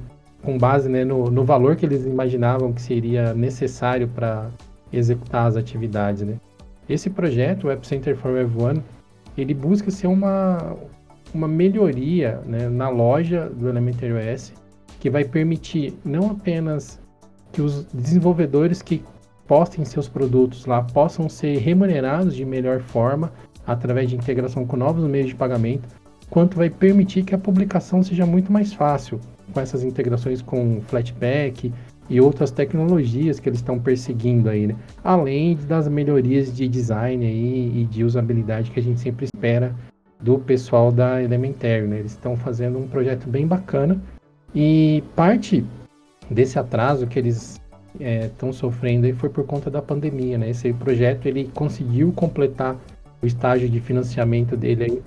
com 0.44 0.58
base 0.58 0.88
né, 0.88 1.04
no, 1.04 1.30
no 1.30 1.44
valor 1.44 1.76
que 1.76 1.86
eles 1.86 2.06
imaginavam 2.06 2.72
que 2.72 2.82
seria 2.82 3.34
necessário 3.34 4.08
para 4.08 4.50
executar 4.94 5.48
as 5.48 5.58
atividades. 5.58 6.22
Né. 6.22 6.36
Esse 6.88 7.10
projeto, 7.10 7.68
o 7.68 7.72
App 7.72 7.86
Center 7.86 8.16
for 8.16 8.38
Everyone, 8.38 8.82
ele 9.38 9.54
busca 9.54 9.92
ser 9.92 10.08
uma, 10.08 10.76
uma 11.34 11.48
melhoria 11.48 12.42
né, 12.46 12.70
na 12.70 12.90
loja 12.90 13.50
do 13.50 13.68
Elementary 13.68 14.14
OS, 14.14 14.54
que 15.00 15.10
vai 15.10 15.24
permitir 15.24 15.94
não 16.06 16.32
apenas 16.32 17.00
que 17.52 17.62
os 17.62 17.86
desenvolvedores 17.86 18.82
que 18.82 19.04
postem 19.50 19.84
seus 19.84 20.08
produtos 20.08 20.68
lá 20.68 20.84
possam 20.84 21.28
ser 21.28 21.58
remunerados 21.58 22.36
de 22.36 22.46
melhor 22.46 22.82
forma 22.82 23.34
através 23.66 24.08
de 24.08 24.16
integração 24.16 24.64
com 24.64 24.78
novos 24.78 25.04
meios 25.06 25.30
de 25.30 25.36
pagamento, 25.36 25.90
quanto 26.30 26.56
vai 26.56 26.70
permitir 26.70 27.24
que 27.24 27.34
a 27.34 27.38
publicação 27.38 28.04
seja 28.04 28.28
muito 28.28 28.52
mais 28.52 28.72
fácil 28.72 29.20
com 29.52 29.60
essas 29.60 29.84
integrações 29.84 30.44
com 30.44 30.82
Flatpak 30.82 31.74
e 32.08 32.22
outras 32.22 32.52
tecnologias 32.52 33.40
que 33.40 33.50
eles 33.50 33.58
estão 33.58 33.80
perseguindo 33.80 34.50
aí, 34.50 34.68
né? 34.68 34.76
Além 35.04 35.56
das 35.68 35.88
melhorias 35.88 36.56
de 36.56 36.68
design 36.68 37.26
aí 37.26 37.82
e 37.82 37.86
de 37.86 38.04
usabilidade 38.04 38.70
que 38.70 38.80
a 38.80 38.84
gente 38.84 39.00
sempre 39.00 39.26
espera 39.26 39.76
do 40.22 40.38
pessoal 40.38 40.92
da 40.92 41.24
Elementary, 41.24 41.88
né? 41.88 41.98
Eles 42.00 42.12
estão 42.12 42.36
fazendo 42.36 42.78
um 42.78 42.88
projeto 42.88 43.28
bem 43.28 43.48
bacana 43.48 44.00
e 44.54 45.04
parte 45.16 45.66
desse 46.30 46.60
atraso 46.60 47.08
que 47.08 47.18
eles 47.18 47.59
estão 47.98 48.50
é, 48.50 48.54
sofrendo 48.54 49.06
aí 49.06 49.14
foi 49.14 49.30
por 49.30 49.46
conta 49.46 49.70
da 49.70 49.82
pandemia, 49.82 50.38
né? 50.38 50.50
Esse 50.50 50.74
projeto 50.74 51.26
ele 51.26 51.50
conseguiu 51.54 52.12
completar 52.12 52.76
o 53.22 53.26
estágio 53.26 53.70
de 53.70 53.80
financiamento 53.80 54.56
dele 54.56 54.84
aí, 54.84 55.02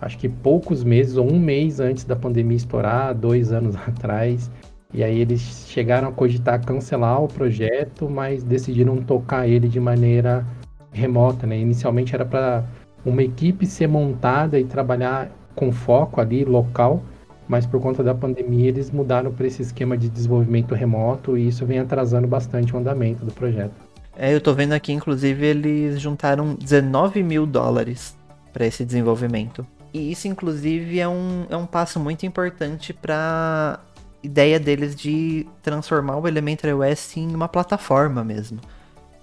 acho 0.00 0.18
que 0.18 0.28
poucos 0.28 0.82
meses 0.84 1.16
ou 1.16 1.30
um 1.30 1.38
mês 1.38 1.80
antes 1.80 2.04
da 2.04 2.16
pandemia 2.16 2.56
estourar, 2.56 3.14
dois 3.14 3.52
anos 3.52 3.76
atrás. 3.86 4.50
E 4.92 5.04
aí 5.04 5.20
eles 5.20 5.66
chegaram 5.68 6.08
a 6.08 6.12
cogitar 6.12 6.64
cancelar 6.64 7.22
o 7.22 7.28
projeto, 7.28 8.10
mas 8.10 8.42
decidiram 8.42 8.96
tocar 8.96 9.46
ele 9.46 9.68
de 9.68 9.78
maneira 9.78 10.44
remota, 10.92 11.46
né? 11.46 11.58
Inicialmente 11.58 12.14
era 12.14 12.24
para 12.24 12.64
uma 13.04 13.22
equipe 13.22 13.66
ser 13.66 13.86
montada 13.86 14.58
e 14.58 14.64
trabalhar 14.64 15.30
com 15.54 15.70
foco 15.70 16.20
ali 16.20 16.44
local 16.44 17.02
mas 17.50 17.66
por 17.66 17.80
conta 17.80 18.00
da 18.00 18.14
pandemia 18.14 18.68
eles 18.68 18.92
mudaram 18.92 19.32
para 19.32 19.44
esse 19.44 19.60
esquema 19.60 19.98
de 19.98 20.08
desenvolvimento 20.08 20.72
remoto 20.72 21.36
e 21.36 21.48
isso 21.48 21.66
vem 21.66 21.80
atrasando 21.80 22.28
bastante 22.28 22.72
o 22.72 22.78
andamento 22.78 23.24
do 23.24 23.32
projeto. 23.32 23.74
É, 24.16 24.32
eu 24.32 24.40
tô 24.40 24.54
vendo 24.54 24.72
aqui, 24.72 24.92
inclusive, 24.92 25.44
eles 25.44 26.00
juntaram 26.00 26.54
19 26.54 27.24
mil 27.24 27.46
dólares 27.46 28.16
para 28.52 28.64
esse 28.64 28.84
desenvolvimento. 28.84 29.66
E 29.92 30.12
isso, 30.12 30.28
inclusive, 30.28 31.00
é 31.00 31.08
um, 31.08 31.46
é 31.50 31.56
um 31.56 31.66
passo 31.66 31.98
muito 31.98 32.24
importante 32.24 32.92
para 32.94 33.80
ideia 34.22 34.60
deles 34.60 34.94
de 34.94 35.44
transformar 35.60 36.18
o 36.18 36.28
Elementary 36.28 36.72
OS 36.72 37.16
em 37.16 37.34
uma 37.34 37.48
plataforma 37.48 38.22
mesmo. 38.22 38.60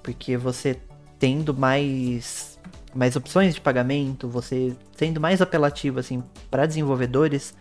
Porque 0.03 0.35
você 0.35 0.77
tendo 1.17 1.53
mais 1.53 2.59
mais 2.93 3.15
opções 3.15 3.53
de 3.53 3.61
pagamento, 3.61 4.27
você 4.27 4.75
sendo 4.97 5.21
mais 5.21 5.41
apelativo 5.41 5.99
assim 5.99 6.23
para 6.49 6.65
desenvolvedores, 6.65 7.53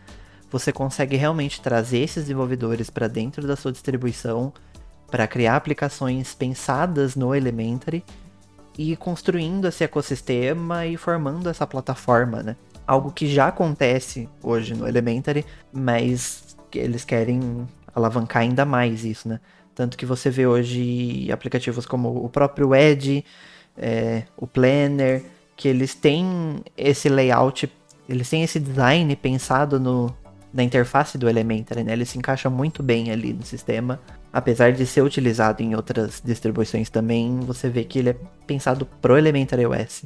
você 0.51 0.73
consegue 0.73 1.17
realmente 1.17 1.61
trazer 1.61 1.99
esses 1.99 2.25
desenvolvedores 2.25 2.91
para 2.91 3.09
dentro 3.09 3.47
da 3.47 3.57
sua 3.57 3.73
distribuição 3.73 4.53
para 5.11 5.27
criar 5.27 5.57
aplicações 5.57 6.35
pensadas 6.35 7.15
no 7.15 7.35
Elementary 7.35 8.05
e 8.79 8.97
construindo 8.97 9.67
esse 9.67 9.85
ecossistema 9.85 10.87
e 10.87 10.97
formando 10.97 11.49
essa 11.49 11.67
plataforma, 11.67 12.43
né? 12.43 12.57
Algo 12.87 13.11
que 13.11 13.27
já 13.27 13.49
acontece 13.49 14.29
hoje 14.43 14.75
no 14.75 14.87
Elementary, 14.87 15.45
mas 15.73 16.57
eles 16.73 17.05
querem 17.05 17.67
alavancar 17.95 18.43
ainda 18.43 18.65
mais 18.65 19.05
isso, 19.05 19.29
né? 19.29 19.41
Tanto 19.75 19.97
que 19.97 20.07
você 20.07 20.31
vê 20.31 20.47
hoje 20.47 21.31
aplicativos 21.33 21.87
como 21.87 22.25
o 22.25 22.29
próprio 22.29 22.75
Edge, 22.75 23.25
é, 23.77 24.25
o 24.37 24.47
Planner, 24.47 25.23
que 25.57 25.69
eles 25.69 25.95
têm 25.95 26.63
esse 26.77 27.09
layout, 27.09 27.71
eles 28.09 28.29
têm 28.29 28.43
esse 28.43 28.61
design 28.61 29.15
pensado 29.17 29.81
no, 29.81 30.15
na 30.57 30.63
interface 30.63 31.19
do 31.19 31.29
Elementary, 31.29 31.85
né? 31.85 31.93
Ele 31.93 32.07
se 32.07 32.17
encaixa 32.17 32.49
muito 32.49 32.83
bem 32.83 33.11
ali 33.11 33.35
no 33.35 33.43
sistema. 33.43 34.01
Apesar 34.33 34.73
de 34.73 34.87
ser 34.87 35.03
utilizado 35.03 35.63
em 35.63 35.75
outras 35.75 36.23
distribuições 36.25 36.89
também, 36.89 37.39
você 37.41 37.69
vê 37.69 37.85
que 37.85 37.99
ele 37.99 38.11
é 38.11 38.17
pensado 38.47 38.87
pro 39.03 39.19
Elementary 39.19 39.67
OS. 39.67 40.05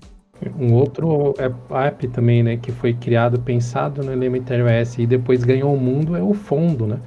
Um 0.58 0.74
outro 0.74 1.34
app 1.70 2.08
também, 2.08 2.42
né, 2.42 2.56
que 2.56 2.72
foi 2.72 2.94
criado 2.94 3.38
pensado 3.40 4.02
no 4.02 4.12
Elementary 4.12 4.62
OS 4.62 4.98
e 4.98 5.06
depois 5.06 5.44
ganhou 5.44 5.72
o 5.72 5.78
mundo 5.78 6.16
é 6.16 6.22
o 6.22 6.34
Fondo, 6.34 6.86
né? 6.86 6.98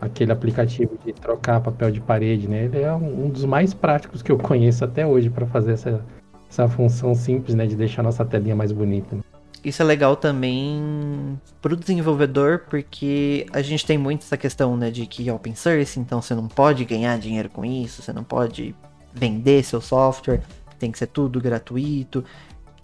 Aquele 0.00 0.32
aplicativo 0.32 0.98
de 1.04 1.12
trocar 1.12 1.60
papel 1.60 1.90
de 1.90 2.00
parede, 2.00 2.48
né? 2.48 2.64
Ele 2.64 2.80
é 2.80 2.92
um 2.92 3.28
dos 3.28 3.44
mais 3.44 3.74
práticos 3.74 4.22
que 4.22 4.32
eu 4.32 4.38
conheço 4.38 4.84
até 4.84 5.06
hoje 5.06 5.30
para 5.30 5.46
fazer 5.46 5.72
essa, 5.72 6.04
essa 6.50 6.68
função 6.68 7.14
simples, 7.14 7.54
né, 7.54 7.66
de 7.66 7.76
deixar 7.76 8.02
nossa 8.02 8.24
telinha 8.24 8.56
mais 8.56 8.72
bonita. 8.72 9.14
Né? 9.14 9.22
Isso 9.64 9.82
é 9.82 9.84
legal 9.84 10.16
também 10.16 11.38
para 11.60 11.72
o 11.72 11.76
desenvolvedor, 11.76 12.64
porque 12.70 13.46
a 13.52 13.60
gente 13.60 13.84
tem 13.84 13.98
muito 13.98 14.22
essa 14.22 14.36
questão 14.36 14.76
né, 14.76 14.90
de 14.90 15.06
que 15.06 15.28
é 15.28 15.32
open 15.32 15.54
source, 15.54 15.98
então 15.98 16.22
você 16.22 16.34
não 16.34 16.46
pode 16.46 16.84
ganhar 16.84 17.18
dinheiro 17.18 17.48
com 17.48 17.64
isso, 17.64 18.02
você 18.02 18.12
não 18.12 18.22
pode 18.22 18.74
vender 19.12 19.64
seu 19.64 19.80
software, 19.80 20.42
tem 20.78 20.92
que 20.92 20.98
ser 20.98 21.08
tudo 21.08 21.40
gratuito. 21.40 22.24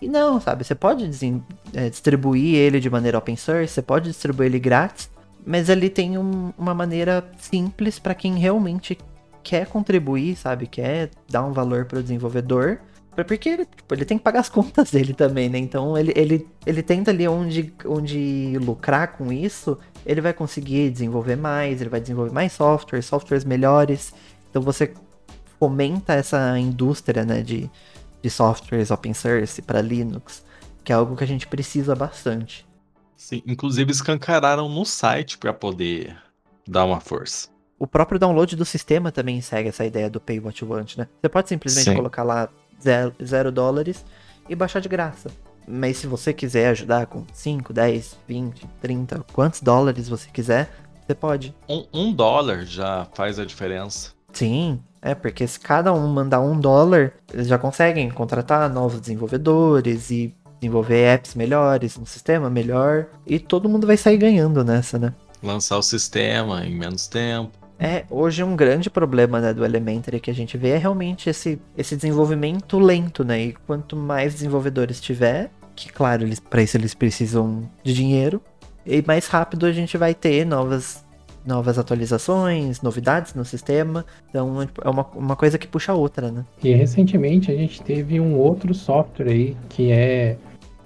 E 0.03 0.09
não, 0.09 0.41
sabe? 0.41 0.65
Você 0.65 0.75
pode 0.75 1.09
é, 1.73 1.89
distribuir 1.89 2.57
ele 2.57 2.81
de 2.81 2.91
maneira 2.91 3.19
open 3.19 3.37
source, 3.37 3.73
você 3.73 3.83
pode 3.83 4.09
distribuir 4.09 4.49
ele 4.49 4.59
grátis, 4.59 5.09
mas 5.47 5.69
ele 5.69 5.89
tem 5.89 6.19
um, 6.19 6.53
uma 6.59 6.75
maneira 6.75 7.25
simples 7.39 7.99
para 7.99 8.15
quem 8.15 8.37
realmente 8.37 8.99
quer 9.43 9.67
contribuir, 9.67 10.37
sabe? 10.37 10.67
Quer 10.67 11.11
dar 11.31 11.45
um 11.45 11.53
valor 11.53 11.85
para 11.85 12.01
o 12.01 12.03
desenvolvedor 12.03 12.81
porque 13.23 13.49
ele, 13.49 13.67
tipo, 13.67 13.95
ele 13.95 14.05
tem 14.05 14.19
que 14.19 14.25
pagar 14.25 14.41
as 14.41 14.49
contas 14.49 14.91
dele 14.91 15.15
também, 15.15 15.49
né? 15.49 15.59
Então 15.59 15.97
ele, 15.97 16.13
ele, 16.17 16.49
ele 16.67 16.83
tenta 16.83 17.11
ali 17.11 17.29
onde, 17.29 17.73
onde 17.87 18.59
lucrar 18.59 19.13
com 19.17 19.33
isso, 19.33 19.79
ele 20.05 20.21
vai 20.21 20.33
conseguir 20.33 20.91
desenvolver 20.91 21.37
mais, 21.37 21.81
ele 21.81 21.91
vai 21.91 22.01
desenvolver 22.01 22.33
mais 22.33 22.53
software, 22.53 23.03
softwares 23.03 23.45
melhores. 23.45 24.13
Então 24.51 24.61
você 24.61 24.93
fomenta 25.59 26.15
essa 26.15 26.59
indústria 26.59 27.25
né, 27.25 27.43
de, 27.43 27.71
de 28.23 28.31
softwares 28.31 28.91
open 28.91 29.15
source 29.15 29.63
para 29.63 29.81
Linux, 29.81 30.45
que 30.83 30.93
é 30.93 30.95
algo 30.95 31.17
que 31.17 31.25
a 31.25 31.27
gente 31.27 31.47
precisa 31.47 31.95
bastante. 31.95 32.67
Sim, 33.17 33.43
inclusive 33.47 33.91
escancararam 33.91 34.69
no 34.69 34.85
site 34.85 35.39
para 35.39 35.53
poder 35.53 36.17
dar 36.67 36.85
uma 36.85 37.01
força. 37.01 37.49
O 37.79 37.87
próprio 37.87 38.19
download 38.19 38.57
do 38.57 38.65
sistema 38.65 39.11
também 39.11 39.41
segue 39.41 39.69
essa 39.69 39.85
ideia 39.85 40.09
do 40.09 40.21
Pay 40.21 40.41
What 40.41 40.63
You 40.63 40.71
Want, 40.71 40.97
né? 40.97 41.09
Você 41.21 41.29
pode 41.29 41.49
simplesmente 41.49 41.91
Sim. 41.91 41.97
colocar 41.97 42.23
lá 42.23 42.49
zero, 42.83 43.53
dólares 43.53 44.05
e 44.49 44.55
baixar 44.55 44.81
de 44.81 44.89
graça. 44.89 45.31
Mas 45.67 45.97
se 45.97 46.07
você 46.07 46.33
quiser 46.33 46.69
ajudar 46.69 47.07
com 47.07 47.25
5, 47.33 47.73
10, 47.73 48.19
20, 48.29 48.67
30, 48.81 49.25
quantos 49.33 49.61
dólares 49.61 50.09
você 50.09 50.29
quiser, 50.31 50.71
você 51.07 51.15
pode. 51.15 51.55
Um, 51.69 51.87
um 51.93 52.13
dólar 52.13 52.65
já 52.65 53.07
faz 53.15 53.39
a 53.39 53.45
diferença. 53.45 54.13
Sim, 54.33 54.81
é 55.01 55.15
porque 55.15 55.47
se 55.47 55.61
cada 55.61 55.93
um 55.93 56.07
mandar 56.09 56.41
um 56.41 56.59
dólar, 56.59 57.13
eles 57.33 57.47
já 57.47 57.59
conseguem 57.59 58.11
contratar 58.11 58.69
novos 58.69 59.01
desenvolvedores 59.01 60.11
e 60.11 60.35
desenvolver 60.61 61.15
apps 61.15 61.35
melhores, 61.35 61.99
um 61.99 62.07
sistema 62.07 62.49
melhor, 62.49 63.07
e 63.27 63.39
todo 63.39 63.69
mundo 63.69 63.87
vai 63.87 63.97
sair 63.97 64.17
ganhando 64.17 64.65
nessa, 64.65 64.99
né? 64.99 65.13
Lançar 65.43 65.77
o 65.77 65.83
sistema 65.83 66.65
em 66.65 66.75
menos 66.75 67.07
tempo. 67.07 67.53
É, 67.79 68.05
hoje 68.09 68.43
um 68.43 68.55
grande 68.55 68.89
problema 68.89 69.41
né, 69.41 69.53
do 69.53 69.65
Elementary 69.65 70.21
que 70.21 70.31
a 70.31 70.35
gente 70.35 70.57
vê 70.57 70.71
é 70.71 70.79
realmente 70.79 71.29
esse, 71.29 71.61
esse 71.77 71.97
desenvolvimento 71.97 72.79
lento, 72.79 73.25
né? 73.25 73.43
E 73.43 73.53
quanto 73.67 73.97
mais 73.97 74.35
desenvolvedores 74.35 75.01
tiver, 75.01 75.51
que 75.75 75.93
claro, 75.93 76.25
para 76.49 76.63
isso 76.63 76.77
eles 76.77 76.95
precisam 76.95 77.69
de 77.83 77.93
dinheiro, 77.93 78.41
e 78.87 79.03
mais 79.07 79.27
rápido 79.27 79.67
a 79.67 79.73
gente 79.73 79.97
vai 79.97 80.15
ter 80.15 80.45
novas, 80.45 81.05
novas 81.45 81.79
atualizações, 81.79 82.81
novidades 82.81 83.35
no 83.35 83.45
sistema. 83.45 84.05
Então 84.29 84.63
é 84.83 84.89
uma, 84.89 85.07
uma 85.15 85.37
coisa 85.37 85.59
que 85.59 85.67
puxa 85.67 85.93
a 85.93 85.95
outra, 85.95 86.31
né? 86.31 86.45
E 86.63 86.73
recentemente 86.73 87.51
a 87.51 87.57
gente 87.57 87.83
teve 87.83 88.21
um 88.21 88.37
outro 88.37 88.73
software 88.73 89.31
aí 89.31 89.57
que 89.69 89.91
é 89.91 90.37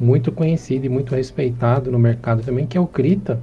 muito 0.00 0.30
conhecido 0.30 0.86
e 0.86 0.88
muito 0.88 1.14
respeitado 1.14 1.90
no 1.90 1.98
mercado 1.98 2.42
também, 2.42 2.66
que 2.66 2.78
é 2.78 2.80
o 2.80 2.86
Krita 2.86 3.40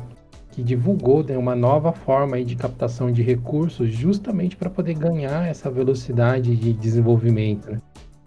que 0.55 0.63
divulgou 0.63 1.21
né, 1.21 1.37
uma 1.37 1.53
nova 1.53 1.91
forma 1.91 2.41
de 2.41 2.55
captação 2.55 3.11
de 3.11 3.21
recursos 3.21 3.93
justamente 3.93 4.55
para 4.55 4.69
poder 4.69 4.93
ganhar 4.93 5.45
essa 5.45 5.69
velocidade 5.69 6.55
de 6.55 6.71
desenvolvimento. 6.71 7.69
Né? 7.69 7.81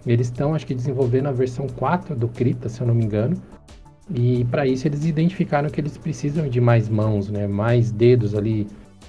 Eles 0.07 0.27
estão, 0.27 0.55
acho 0.55 0.67
que, 0.67 0.75
desenvolvendo 0.75 1.29
a 1.29 1.33
versão 1.33 1.67
4 1.67 2.15
do 2.15 2.29
Krita, 2.29 2.69
se 2.69 2.83
eu 2.83 2.87
não 2.87 2.95
me 2.95 3.03
engano, 3.03 3.35
e 4.15 4.45
para 4.51 4.67
isso 4.67 4.87
eles 4.87 5.07
identificaram 5.07 5.71
que 5.71 5.81
eles 5.81 5.97
precisam 5.97 6.47
de 6.47 6.61
mais 6.61 6.87
mãos, 6.87 7.31
né, 7.31 7.47
mais 7.47 7.91
dedos 7.91 8.35
ali 8.35 8.67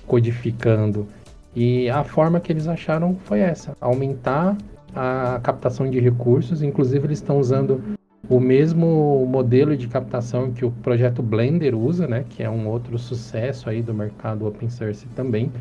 codificando. 0.07 1.05
E 1.53 1.89
a 1.89 2.05
forma 2.05 2.39
que 2.39 2.53
eles 2.53 2.67
acharam 2.67 3.17
foi 3.25 3.41
essa: 3.41 3.75
aumentar 3.81 4.57
a 4.95 5.39
captação 5.43 5.89
de 5.89 5.99
recursos. 5.99 6.61
Inclusive, 6.61 7.05
eles 7.07 7.19
estão 7.19 7.37
usando 7.37 7.81
o 8.27 8.39
mesmo 8.39 9.25
modelo 9.27 9.77
de 9.77 9.87
captação 9.87 10.51
que 10.51 10.65
o 10.65 10.71
projeto 10.71 11.21
Blender 11.21 11.75
usa, 11.75 12.07
né, 12.07 12.25
que 12.27 12.43
é 12.43 12.49
um 12.49 12.67
outro 12.67 12.97
sucesso 12.97 13.69
aí 13.69 13.81
do 13.81 13.93
mercado 13.93 14.47
open 14.47 14.69
source 14.69 15.07
também, 15.15 15.51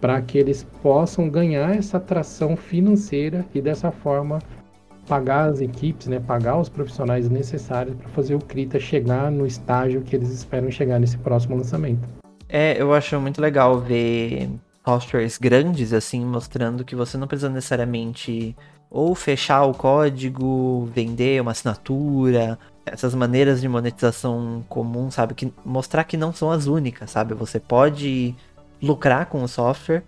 para 0.00 0.20
que 0.22 0.38
eles 0.38 0.64
possam 0.82 1.28
ganhar 1.28 1.76
essa 1.76 1.98
atração 1.98 2.56
financeira 2.56 3.44
e 3.54 3.60
dessa 3.60 3.90
forma 3.90 4.38
pagar 5.06 5.50
as 5.50 5.60
equipes, 5.60 6.06
né, 6.06 6.20
pagar 6.20 6.58
os 6.58 6.68
profissionais 6.68 7.28
necessários 7.28 7.96
para 7.96 8.08
fazer 8.10 8.34
o 8.34 8.38
Krita 8.38 8.78
chegar 8.78 9.30
no 9.30 9.46
estágio 9.46 10.02
que 10.02 10.14
eles 10.14 10.30
esperam 10.30 10.70
chegar 10.70 10.98
nesse 10.98 11.18
próximo 11.18 11.56
lançamento. 11.56 12.08
É, 12.48 12.80
eu 12.80 12.94
acho 12.94 13.20
muito 13.20 13.40
legal 13.40 13.78
ver 13.80 14.48
softwares 14.84 15.36
grandes 15.36 15.92
assim 15.92 16.24
mostrando 16.24 16.84
que 16.84 16.96
você 16.96 17.18
não 17.18 17.26
precisa 17.26 17.48
necessariamente 17.48 18.56
ou 18.90 19.14
fechar 19.14 19.64
o 19.64 19.72
código, 19.72 20.90
vender 20.92 21.40
uma 21.40 21.52
assinatura, 21.52 22.58
essas 22.84 23.14
maneiras 23.14 23.60
de 23.60 23.68
monetização 23.68 24.64
comum, 24.68 25.10
sabe? 25.10 25.34
Que 25.34 25.52
mostrar 25.64 26.04
que 26.04 26.16
não 26.16 26.32
são 26.32 26.50
as 26.50 26.66
únicas, 26.66 27.10
sabe? 27.10 27.34
Você 27.34 27.60
pode 27.60 28.34
lucrar 28.82 29.26
com 29.26 29.42
o 29.42 29.48
software 29.48 30.02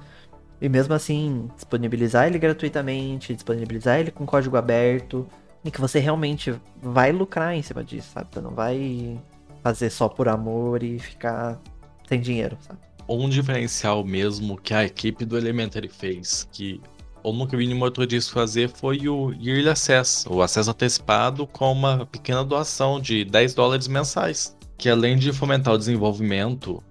e 0.60 0.68
mesmo 0.68 0.94
assim 0.94 1.48
disponibilizar 1.54 2.26
ele 2.26 2.38
gratuitamente, 2.38 3.34
disponibilizar 3.34 4.00
ele 4.00 4.10
com 4.10 4.26
código 4.26 4.56
aberto 4.56 5.26
e 5.64 5.70
que 5.70 5.80
você 5.80 6.00
realmente 6.00 6.54
vai 6.82 7.12
lucrar 7.12 7.54
em 7.54 7.62
cima 7.62 7.84
disso, 7.84 8.10
sabe? 8.12 8.28
Você 8.32 8.40
não 8.40 8.50
vai 8.50 9.20
fazer 9.62 9.90
só 9.90 10.08
por 10.08 10.28
amor 10.28 10.82
e 10.82 10.98
ficar 10.98 11.60
sem 12.08 12.20
dinheiro, 12.20 12.56
sabe? 12.60 12.80
Um 13.08 13.28
diferencial 13.28 14.04
mesmo 14.04 14.56
que 14.56 14.74
a 14.74 14.84
equipe 14.84 15.24
do 15.24 15.36
Elementary 15.36 15.88
fez, 15.88 16.48
que 16.52 16.80
eu 17.24 17.32
nunca 17.32 17.56
vi 17.56 17.66
nenhum 17.66 17.82
outro 17.82 18.06
disco 18.06 18.34
fazer 18.34 18.68
foi 18.68 19.08
o 19.08 19.32
Yearly 19.32 19.68
Access, 19.68 20.28
o 20.28 20.42
acesso 20.42 20.70
antecipado 20.70 21.46
com 21.46 21.72
uma 21.72 22.06
pequena 22.06 22.44
doação 22.44 23.00
de 23.00 23.24
10 23.24 23.54
dólares 23.54 23.88
mensais, 23.88 24.56
que 24.76 24.88
além 24.88 25.16
de 25.16 25.32
fomentar 25.32 25.74
o 25.74 25.78
desenvolvimento 25.78 26.82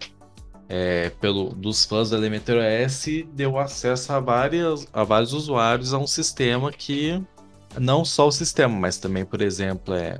é, 0.70 1.10
pelo, 1.20 1.50
dos 1.50 1.84
fãs 1.84 2.10
do 2.10 2.16
Elementor 2.16 2.58
OS, 2.58 3.06
deu 3.34 3.60
acesso 3.60 4.14
a, 4.14 4.20
várias, 4.20 4.88
a 4.94 5.04
vários 5.04 5.34
usuários 5.34 5.94
a 5.94 5.98
um 5.98 6.08
sistema 6.08 6.72
que 6.72 7.22
não 7.78 8.06
só 8.06 8.28
o 8.28 8.32
sistema, 8.32 8.74
mas 8.74 8.98
também, 8.98 9.26
por 9.26 9.42
exemplo, 9.42 9.94
é 9.94 10.18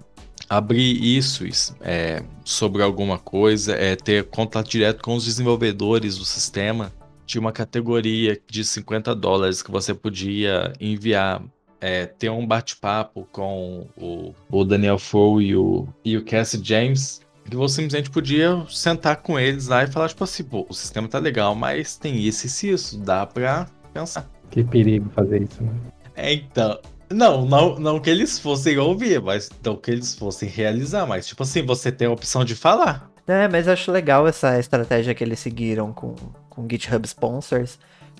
abrir 0.50 1.02
isso 1.02 1.46
é, 1.80 2.22
sobre 2.44 2.84
alguma 2.84 3.18
coisa, 3.18 3.74
é 3.74 3.96
ter 3.96 4.26
contato 4.26 4.70
direto 4.70 5.02
com 5.02 5.16
os 5.16 5.24
desenvolvedores 5.24 6.18
do 6.18 6.26
sistema 6.26 6.92
tinha 7.32 7.40
uma 7.42 7.54
categoria 7.54 8.38
de 8.46 8.64
50 8.66 9.16
dólares 9.16 9.64
que 9.64 9.72
você 9.72 9.94
podia 9.94 10.74
enviar, 10.82 11.42
é, 11.80 12.06
ter 12.06 12.30
um 12.30 12.46
bate-papo 12.46 13.26
com 13.32 13.88
o, 13.96 14.36
o 14.50 14.66
Daniel 14.66 15.00
Fow 15.00 15.42
e 15.42 15.56
o, 15.56 15.88
e 16.04 16.18
o 16.18 16.26
Cassie 16.26 16.60
James, 16.62 17.22
que 17.50 17.56
você 17.56 17.76
simplesmente 17.76 18.10
podia 18.10 18.66
sentar 18.70 19.16
com 19.18 19.40
eles 19.40 19.68
lá 19.68 19.84
e 19.84 19.88
falar, 19.88 20.10
tipo 20.10 20.26
assim, 20.26 20.44
pô, 20.44 20.66
o 20.68 20.74
sistema 20.74 21.08
tá 21.08 21.20
legal, 21.20 21.56
mas 21.56 21.96
tem 21.96 22.18
isso 22.18 22.66
e 22.66 22.70
isso, 22.72 23.00
dá 23.00 23.26
pra 23.26 23.66
pensar. 23.94 24.30
Que 24.50 24.62
perigo 24.62 25.10
fazer 25.12 25.44
isso, 25.44 25.64
né? 25.64 25.72
É, 26.16 26.34
então, 26.34 26.80
Não, 27.10 27.46
não, 27.46 27.80
não 27.80 28.00
que 28.02 28.10
eles 28.10 28.40
fossem 28.40 28.78
ouvir, 28.78 29.22
mas 29.22 29.50
não 29.64 29.78
que 29.78 29.90
eles 29.90 30.14
fossem 30.14 30.50
realizar, 30.50 31.06
mas 31.06 31.28
tipo 31.28 31.44
assim, 31.44 31.66
você 31.66 31.94
tem 31.94 32.10
a 32.10 32.12
opção 32.12 32.44
de 32.44 32.56
falar. 32.56 33.10
É, 33.26 33.48
mas 33.48 33.68
eu 33.68 33.74
acho 33.74 33.90
legal 33.90 34.28
essa 34.28 34.60
estratégia 34.60 35.14
que 35.16 35.24
eles 35.24 35.40
seguiram 35.40 35.94
com, 35.94 36.16
com 36.52 36.68
GitHub 36.70 37.04
Sponsors, 37.08 37.80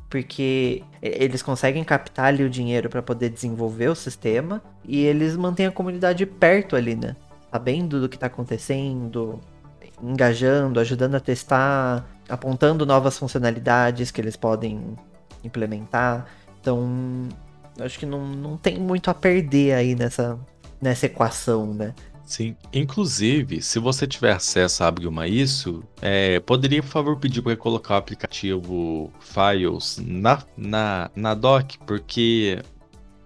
porque 0.10 0.84
eles 1.02 1.44
conseguem 1.44 1.84
captar 1.84 2.26
ali 2.26 2.44
o 2.44 2.50
dinheiro 2.50 2.90
para 2.90 3.02
poder 3.02 3.30
desenvolver 3.30 3.90
o 3.90 3.96
sistema 3.96 4.62
e 4.84 5.06
eles 5.06 5.38
mantêm 5.38 5.68
a 5.68 5.72
comunidade 5.72 6.26
perto 6.26 6.76
ali, 6.76 6.96
né? 6.96 7.16
Sabendo 7.52 8.02
do 8.02 8.10
que 8.10 8.18
tá 8.18 8.26
acontecendo, 8.26 9.40
engajando, 10.02 10.80
ajudando 10.80 11.16
a 11.16 11.20
testar, 11.20 12.10
apontando 12.28 12.86
novas 12.86 13.18
funcionalidades 13.18 14.10
que 14.10 14.20
eles 14.20 14.36
podem 14.36 14.98
implementar. 15.44 16.26
Então, 16.60 17.30
acho 17.80 18.00
que 18.00 18.06
não, 18.06 18.26
não 18.26 18.58
tem 18.58 18.80
muito 18.80 19.10
a 19.10 19.14
perder 19.14 19.74
aí 19.74 19.96
nessa, 19.96 20.40
nessa 20.82 21.06
equação, 21.06 21.74
né? 21.74 21.94
Sim, 22.32 22.56
inclusive, 22.72 23.62
se 23.62 23.78
você 23.78 24.08
tiver 24.08 24.32
acesso 24.32 24.86
a 24.86 24.88
Abgma 24.88 25.28
isso, 25.28 25.84
é, 26.02 26.40
poderia, 26.40 26.82
por 26.82 26.88
favor, 26.88 27.20
pedir 27.20 27.42
para 27.42 27.58
colocar 27.58 27.96
o 27.96 27.98
aplicativo 27.98 29.12
Files 29.20 30.00
na, 30.02 30.42
na, 30.56 31.12
na 31.14 31.34
doc, 31.34 31.74
porque 31.86 32.64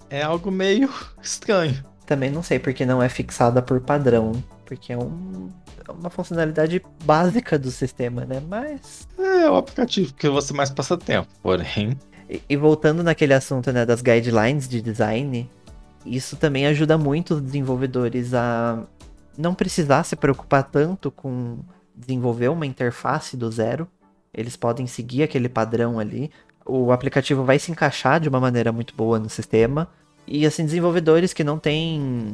é 0.10 0.24
algo 0.24 0.50
meio 0.50 0.90
estranho. 1.22 1.86
Também 2.08 2.32
não 2.32 2.42
sei 2.42 2.58
porque 2.58 2.84
não 2.84 3.00
é 3.00 3.08
fixada 3.08 3.62
por 3.62 3.80
padrão, 3.80 4.32
porque 4.66 4.92
é 4.92 4.98
um, 4.98 5.52
é 5.88 5.92
uma 5.92 6.10
funcionalidade 6.10 6.82
básica 7.04 7.60
do 7.60 7.70
sistema, 7.70 8.26
né? 8.26 8.42
Mas. 8.50 9.08
É 9.20 9.48
o 9.48 9.56
aplicativo 9.56 10.16
que 10.16 10.28
você 10.28 10.52
mais 10.52 10.72
passa 10.72 10.98
tempo, 10.98 11.28
porém. 11.44 11.96
E, 12.28 12.42
e 12.50 12.58
voltando 12.58 13.04
naquele 13.04 13.36
assunto 13.36 13.72
né, 13.72 13.86
das 13.86 14.02
guidelines 14.02 14.68
de 14.68 14.82
design, 14.82 15.48
isso 16.06 16.36
também 16.36 16.68
ajuda 16.68 16.98
muito 16.98 17.36
os 17.36 17.42
desenvolvedores 17.42 18.34
a 18.34 18.84
não 19.38 19.54
precisar 19.54 20.04
se 20.04 20.16
preocupar 20.16 20.64
tanto 20.64 21.12
com 21.12 21.60
desenvolver 21.96 22.50
uma 22.50 22.66
interface 22.66 23.36
do 23.36 23.52
zero. 23.52 23.88
Eles 24.34 24.56
podem 24.56 24.86
seguir 24.86 25.24
aquele 25.24 25.50
padrão 25.50 26.00
ali. 26.00 26.32
O 26.66 26.92
aplicativo 26.92 27.44
vai 27.44 27.58
se 27.58 27.72
encaixar 27.72 28.20
de 28.20 28.30
uma 28.30 28.40
maneira 28.40 28.72
muito 28.72 28.94
boa 28.96 29.18
no 29.18 29.30
sistema. 29.30 29.88
E 30.28 30.46
assim, 30.46 30.66
desenvolvedores 30.66 31.34
que 31.34 31.44
não 31.44 31.58
têm 31.58 32.32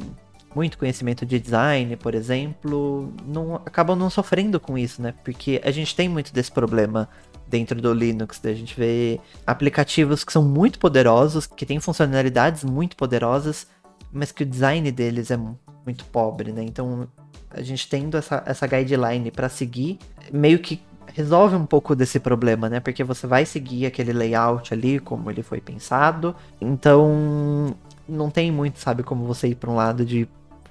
muito 0.54 0.78
conhecimento 0.78 1.24
de 1.24 1.38
design, 1.38 1.96
por 1.96 2.14
exemplo, 2.14 3.12
não, 3.26 3.56
acabam 3.56 3.96
não 3.96 4.10
sofrendo 4.10 4.58
com 4.60 4.76
isso, 4.76 5.00
né? 5.00 5.14
Porque 5.24 5.60
a 5.64 5.70
gente 5.70 5.94
tem 5.94 6.08
muito 6.08 6.32
desse 6.32 6.50
problema 6.50 7.08
dentro 7.52 7.80
do 7.82 7.92
Linux. 7.92 8.40
A 8.42 8.54
gente 8.54 8.74
vê 8.74 9.20
aplicativos 9.46 10.24
que 10.24 10.32
são 10.32 10.42
muito 10.42 10.78
poderosos, 10.78 11.46
que 11.46 11.66
têm 11.66 11.78
funcionalidades 11.78 12.64
muito 12.64 12.96
poderosas, 12.96 13.66
mas 14.10 14.32
que 14.32 14.42
o 14.42 14.46
design 14.46 14.90
deles 14.90 15.30
é 15.30 15.36
muito 15.36 16.06
pobre, 16.06 16.50
né? 16.50 16.62
Então, 16.62 17.06
a 17.50 17.60
gente 17.60 17.86
tendo 17.88 18.16
essa, 18.16 18.42
essa 18.46 18.66
guideline 18.66 19.30
para 19.30 19.50
seguir, 19.50 19.98
meio 20.32 20.58
que 20.58 20.82
resolve 21.14 21.54
um 21.54 21.66
pouco 21.66 21.94
desse 21.94 22.18
problema, 22.18 22.70
né? 22.70 22.80
Porque 22.80 23.04
você 23.04 23.26
vai 23.26 23.44
seguir 23.44 23.84
aquele 23.84 24.14
layout 24.14 24.72
ali, 24.72 24.98
como 24.98 25.30
ele 25.30 25.42
foi 25.42 25.60
pensado. 25.60 26.34
Então, 26.58 27.74
não 28.08 28.30
tem 28.30 28.50
muito, 28.50 28.78
sabe, 28.78 29.02
como 29.02 29.26
você 29.26 29.48
ir 29.48 29.56
para 29.56 29.70
um 29.70 29.74
lado 29.74 30.06
de 30.06 30.26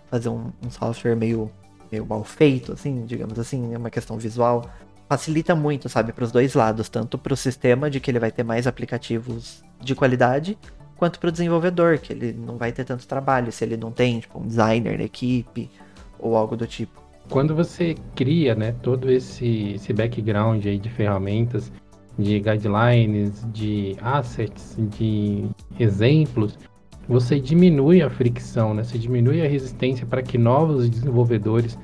fazer 0.10 0.30
um, 0.30 0.52
um, 0.66 0.72
software 0.72 1.16
meio, 1.16 1.52
meio 1.92 2.06
mal 2.08 2.24
feito, 2.24 2.74
assim, 2.74 3.06
digamos 3.06 3.38
assim, 3.38 3.72
é 3.74 3.78
uma 3.78 3.92
questão 3.92 4.18
visual. 4.18 4.68
Facilita 5.12 5.54
muito, 5.54 5.90
sabe, 5.90 6.14
para 6.14 6.24
os 6.24 6.32
dois 6.32 6.54
lados, 6.54 6.88
tanto 6.88 7.18
para 7.18 7.34
o 7.34 7.36
sistema 7.36 7.90
de 7.90 8.00
que 8.00 8.10
ele 8.10 8.18
vai 8.18 8.32
ter 8.32 8.44
mais 8.44 8.66
aplicativos 8.66 9.62
de 9.78 9.94
qualidade, 9.94 10.58
quanto 10.96 11.20
para 11.20 11.28
o 11.28 11.32
desenvolvedor, 11.34 11.98
que 11.98 12.14
ele 12.14 12.32
não 12.32 12.56
vai 12.56 12.72
ter 12.72 12.86
tanto 12.86 13.06
trabalho 13.06 13.52
se 13.52 13.66
ele 13.66 13.76
não 13.76 13.92
tem 13.92 14.22
tipo, 14.22 14.40
um 14.40 14.48
designer 14.48 14.98
na 14.98 15.04
equipe 15.04 15.70
ou 16.18 16.38
algo 16.38 16.56
do 16.56 16.66
tipo. 16.66 17.04
Quando 17.30 17.54
você 17.54 17.94
cria 18.16 18.56
né, 18.56 18.74
todo 18.82 19.12
esse, 19.12 19.74
esse 19.74 19.92
background 19.92 20.66
aí 20.66 20.78
de 20.78 20.90
ferramentas, 20.90 21.70
de 22.18 22.40
guidelines, 22.40 23.46
de 23.52 23.98
assets, 24.02 24.78
de 24.98 25.44
exemplos, 25.78 26.58
você 27.06 27.38
diminui 27.38 28.02
a 28.02 28.10
fricção, 28.10 28.74
né? 28.74 28.86
você 28.86 28.98
diminui 28.98 29.46
a 29.46 29.50
resistência 29.50 30.06
para 30.06 30.22
que 30.22 30.38
novos 30.38 30.90
desenvolvedores 30.90 31.78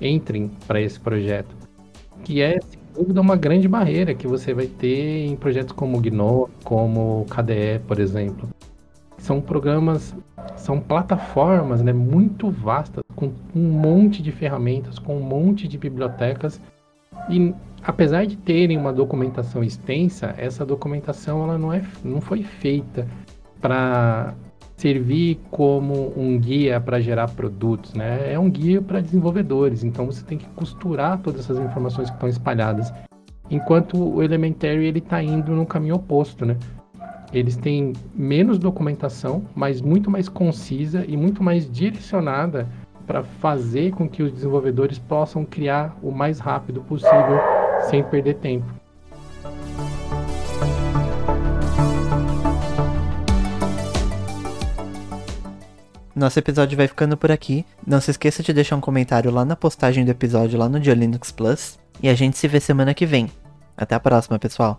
entrem 0.00 0.50
para 0.66 0.80
esse 0.80 0.98
projeto, 0.98 1.54
que 2.24 2.40
é 2.40 2.60
sem 2.60 2.80
dúvida 2.94 3.20
uma 3.20 3.36
grande 3.36 3.68
barreira 3.68 4.14
que 4.14 4.26
você 4.26 4.52
vai 4.54 4.66
ter 4.66 5.26
em 5.26 5.36
projetos 5.36 5.72
como 5.72 5.98
o 5.98 6.00
GNOME, 6.00 6.48
como 6.64 7.26
KDE, 7.30 7.80
por 7.86 7.98
exemplo 7.98 8.48
são 9.20 9.40
programas, 9.40 10.16
são 10.56 10.80
plataformas 10.80 11.82
né, 11.82 11.92
muito 11.92 12.50
vastas, 12.50 13.04
com 13.14 13.32
um 13.54 13.70
monte 13.70 14.22
de 14.22 14.32
ferramentas, 14.32 14.98
com 14.98 15.16
um 15.16 15.22
monte 15.22 15.68
de 15.68 15.76
bibliotecas. 15.76 16.60
E 17.28 17.54
apesar 17.82 18.26
de 18.26 18.36
terem 18.36 18.78
uma 18.78 18.92
documentação 18.92 19.62
extensa, 19.62 20.34
essa 20.38 20.64
documentação 20.64 21.44
ela 21.44 21.58
não, 21.58 21.72
é, 21.72 21.82
não 22.02 22.20
foi 22.20 22.42
feita 22.42 23.06
para 23.60 24.34
servir 24.80 25.38
como 25.50 26.12
um 26.16 26.38
guia 26.38 26.80
para 26.80 27.00
gerar 27.00 27.28
produtos, 27.28 27.92
né? 27.92 28.32
É 28.32 28.38
um 28.38 28.48
guia 28.48 28.80
para 28.80 29.00
desenvolvedores, 29.00 29.84
então 29.84 30.06
você 30.06 30.24
tem 30.24 30.38
que 30.38 30.48
costurar 30.56 31.18
todas 31.18 31.40
essas 31.42 31.58
informações 31.58 32.08
que 32.08 32.16
estão 32.16 32.28
espalhadas. 32.28 32.90
Enquanto 33.50 33.98
o 33.98 34.22
Elementary 34.22 34.86
ele 34.86 35.00
está 35.00 35.22
indo 35.22 35.52
no 35.52 35.66
caminho 35.66 35.96
oposto, 35.96 36.46
né? 36.46 36.56
eles 37.32 37.56
têm 37.56 37.92
menos 38.14 38.58
documentação, 38.58 39.44
mas 39.54 39.80
muito 39.80 40.10
mais 40.10 40.28
concisa 40.28 41.04
e 41.06 41.16
muito 41.16 41.42
mais 41.42 41.70
direcionada 41.70 42.66
para 43.06 43.22
fazer 43.22 43.92
com 43.92 44.08
que 44.08 44.22
os 44.22 44.32
desenvolvedores 44.32 44.98
possam 44.98 45.44
criar 45.44 45.96
o 46.02 46.10
mais 46.10 46.38
rápido 46.38 46.80
possível 46.82 47.38
sem 47.82 48.02
perder 48.02 48.34
tempo. 48.34 48.79
Nosso 56.20 56.38
episódio 56.38 56.76
vai 56.76 56.86
ficando 56.86 57.16
por 57.16 57.32
aqui. 57.32 57.64
Não 57.86 57.98
se 57.98 58.10
esqueça 58.10 58.42
de 58.42 58.52
deixar 58.52 58.76
um 58.76 58.80
comentário 58.80 59.30
lá 59.30 59.42
na 59.42 59.56
postagem 59.56 60.04
do 60.04 60.10
episódio 60.10 60.58
lá 60.58 60.68
no 60.68 60.78
Dia 60.78 60.92
Linux 60.92 61.32
Plus. 61.32 61.78
E 62.02 62.10
a 62.10 62.14
gente 62.14 62.36
se 62.36 62.46
vê 62.46 62.60
semana 62.60 62.92
que 62.92 63.06
vem. 63.06 63.30
Até 63.74 63.94
a 63.94 64.00
próxima, 64.00 64.38
pessoal. 64.38 64.78